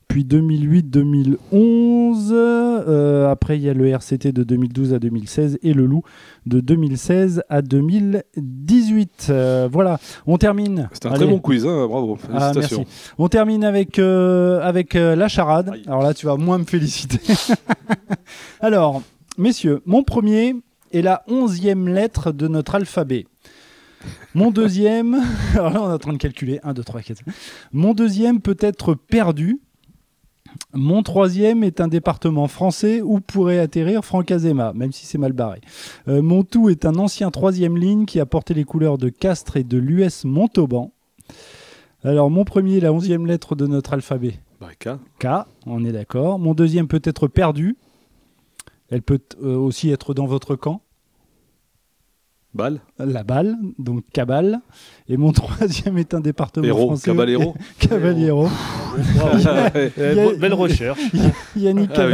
Puis 0.08 0.24
2008-2011. 0.24 2.30
Euh, 2.32 3.30
après, 3.30 3.58
il 3.58 3.62
y 3.62 3.68
a 3.68 3.74
le 3.74 3.88
RCT 3.88 4.32
de 4.32 4.42
2012 4.42 4.94
à 4.94 4.98
2016 4.98 5.58
et 5.62 5.74
le 5.74 5.84
Loup 5.84 6.02
de 6.46 6.60
2016 6.60 7.42
à 7.50 7.60
2018. 7.60 9.26
Euh, 9.28 9.68
voilà, 9.70 10.00
on 10.26 10.38
termine. 10.38 10.88
C'était 10.94 11.08
un 11.08 11.10
Allez. 11.10 11.24
très 11.24 11.30
bon 11.30 11.40
quiz, 11.40 11.66
hein, 11.66 11.86
bravo. 11.86 12.16
Ah, 12.32 12.52
Félicitations. 12.54 12.84
merci. 12.86 13.12
On 13.18 13.28
termine 13.28 13.64
avec, 13.64 13.98
euh, 13.98 14.60
avec 14.62 14.94
la 14.94 15.28
charade. 15.28 15.68
Aïe. 15.74 15.82
Alors 15.86 16.00
là, 16.02 16.14
tu 16.14 16.24
vas 16.24 16.36
moins 16.36 16.56
me 16.56 16.64
féliciter. 16.64 17.20
Alors, 18.60 19.02
messieurs, 19.36 19.82
mon 19.84 20.02
premier 20.02 20.56
est 20.92 21.02
la 21.02 21.22
onzième 21.28 21.88
lettre 21.88 22.32
de 22.32 22.48
notre 22.48 22.74
alphabet. 22.74 23.26
Mon 24.34 24.50
deuxième, 24.50 25.20
alors 25.54 25.70
là 25.70 25.82
on 25.82 25.90
est 25.90 25.94
en 25.94 25.98
train 25.98 26.12
de 26.12 26.18
calculer, 26.18 26.60
1, 26.62 26.74
2, 26.74 26.84
3, 26.84 27.02
4. 27.02 27.22
Mon 27.72 27.94
deuxième 27.94 28.40
peut 28.40 28.56
être 28.60 28.94
perdu. 28.94 29.60
Mon 30.72 31.02
troisième 31.02 31.62
est 31.62 31.80
un 31.80 31.88
département 31.88 32.48
français 32.48 33.02
où 33.02 33.20
pourrait 33.20 33.58
atterrir 33.58 34.04
Franck 34.04 34.30
Azema, 34.30 34.72
même 34.72 34.92
si 34.92 35.06
c'est 35.06 35.18
mal 35.18 35.32
barré. 35.32 35.60
Euh, 36.08 36.22
mon 36.22 36.42
tout 36.42 36.70
est 36.70 36.86
un 36.86 36.96
ancien 36.96 37.30
troisième 37.30 37.76
ligne 37.76 38.06
qui 38.06 38.18
a 38.18 38.26
porté 38.26 38.54
les 38.54 38.64
couleurs 38.64 38.98
de 38.98 39.08
Castres 39.08 39.56
et 39.56 39.64
de 39.64 39.78
l'US 39.78 40.24
Montauban. 40.24 40.92
Alors 42.02 42.30
mon 42.30 42.44
premier 42.44 42.78
est 42.78 42.80
la 42.80 42.92
onzième 42.92 43.26
lettre 43.26 43.56
de 43.56 43.66
notre 43.66 43.92
alphabet. 43.92 44.40
Bah, 44.60 44.68
K. 44.78 44.90
K, 45.18 45.26
on 45.66 45.84
est 45.84 45.92
d'accord. 45.92 46.38
Mon 46.38 46.54
deuxième 46.54 46.88
peut 46.88 47.02
être 47.04 47.28
perdu. 47.28 47.76
Elle 48.90 49.02
peut 49.02 49.20
euh, 49.42 49.56
aussi 49.56 49.90
être 49.90 50.14
dans 50.14 50.26
votre 50.26 50.56
camp. 50.56 50.82
Balle. 52.54 52.80
La 52.98 53.22
balle, 53.24 53.56
donc 53.78 54.04
cabale. 54.12 54.60
Et 55.08 55.16
mon 55.16 55.32
troisième 55.32 55.98
est 55.98 56.14
un 56.14 56.20
département 56.20 56.66
français. 56.86 57.10
Caballero. 57.78 58.48
Bo- 60.32 60.36
belle 60.38 60.54
recherche. 60.54 60.98
Yannick 61.56 61.90
Ah 61.94 62.06
oui. 62.06 62.12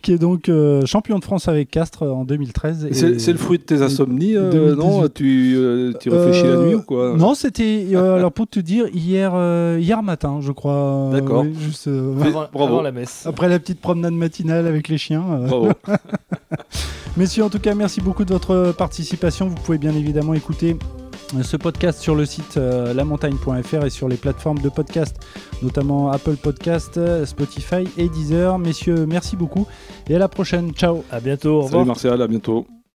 Qui 0.00 0.12
est 0.12 0.18
donc 0.18 0.48
euh, 0.48 0.86
champion 0.86 1.18
de 1.18 1.24
France 1.24 1.48
avec 1.48 1.70
Castres 1.72 2.04
en 2.04 2.24
2013. 2.24 2.86
et- 2.88 2.94
C'est 2.94 3.18
c'est 3.18 3.32
le 3.32 3.38
fruit 3.38 3.58
de 3.58 3.64
tes 3.64 3.82
insomnies, 3.82 4.36
euh, 4.36 4.50
2018. 4.52 4.76
non 4.78 5.08
Tu, 5.12 5.54
euh, 5.56 5.92
tu 6.00 6.08
réfléchis 6.08 6.44
la 6.44 6.50
Euh, 6.50 6.66
nuit 6.68 6.74
ou 6.76 6.82
quoi 6.82 7.14
Non, 7.16 7.34
c'était 7.34 7.84
euh, 7.94 8.14
alors 8.16 8.30
pour 8.30 8.46
te 8.46 8.60
dire 8.60 8.86
hier 8.94 9.32
euh, 9.34 9.76
hier 9.80 10.02
matin, 10.04 10.38
je 10.40 10.52
crois. 10.52 10.72
euh, 10.72 11.12
D'accord. 11.12 11.42
oui, 11.42 11.52
juste 11.60 11.88
euh, 11.88 12.14
Avant, 12.20 12.44
bravo. 12.52 12.74
avant 12.74 12.82
la 12.82 12.92
messe. 12.92 13.26
après 13.26 13.48
la 13.48 13.58
petite 13.58 13.80
promenade 13.80 14.14
matinale 14.14 14.68
avec 14.68 14.86
les 14.88 14.98
chiens. 14.98 15.24
euh. 15.32 15.46
Bravo. 15.48 15.68
Messieurs, 17.16 17.42
en 17.44 17.50
tout 17.50 17.58
cas, 17.58 17.74
merci 17.74 18.00
beaucoup 18.00 18.24
de 18.24 18.32
votre 18.32 18.72
participation. 18.78 19.48
Vous 19.48 19.56
pouvez 19.56 19.78
bien 19.78 19.92
évidemment 19.94 20.34
écouter 20.34 20.76
euh, 20.76 21.07
ce 21.42 21.56
podcast 21.56 22.00
sur 22.00 22.14
le 22.14 22.24
site 22.24 22.56
euh, 22.56 22.94
lamontagne.fr 22.94 23.84
et 23.84 23.90
sur 23.90 24.08
les 24.08 24.16
plateformes 24.16 24.58
de 24.58 24.68
podcast, 24.68 25.16
notamment 25.62 26.10
Apple 26.10 26.36
Podcast, 26.36 26.96
euh, 26.96 27.26
Spotify 27.26 27.88
et 27.96 28.08
Deezer. 28.08 28.58
Messieurs, 28.58 29.06
merci 29.06 29.36
beaucoup 29.36 29.66
et 30.08 30.14
à 30.14 30.18
la 30.18 30.28
prochaine. 30.28 30.72
Ciao. 30.72 31.04
À 31.10 31.20
bientôt. 31.20 31.60
Au 31.60 31.62
revoir. 31.62 31.70
Salut 31.70 31.86
Martial, 31.86 32.22
à 32.22 32.26
bientôt. 32.26 32.66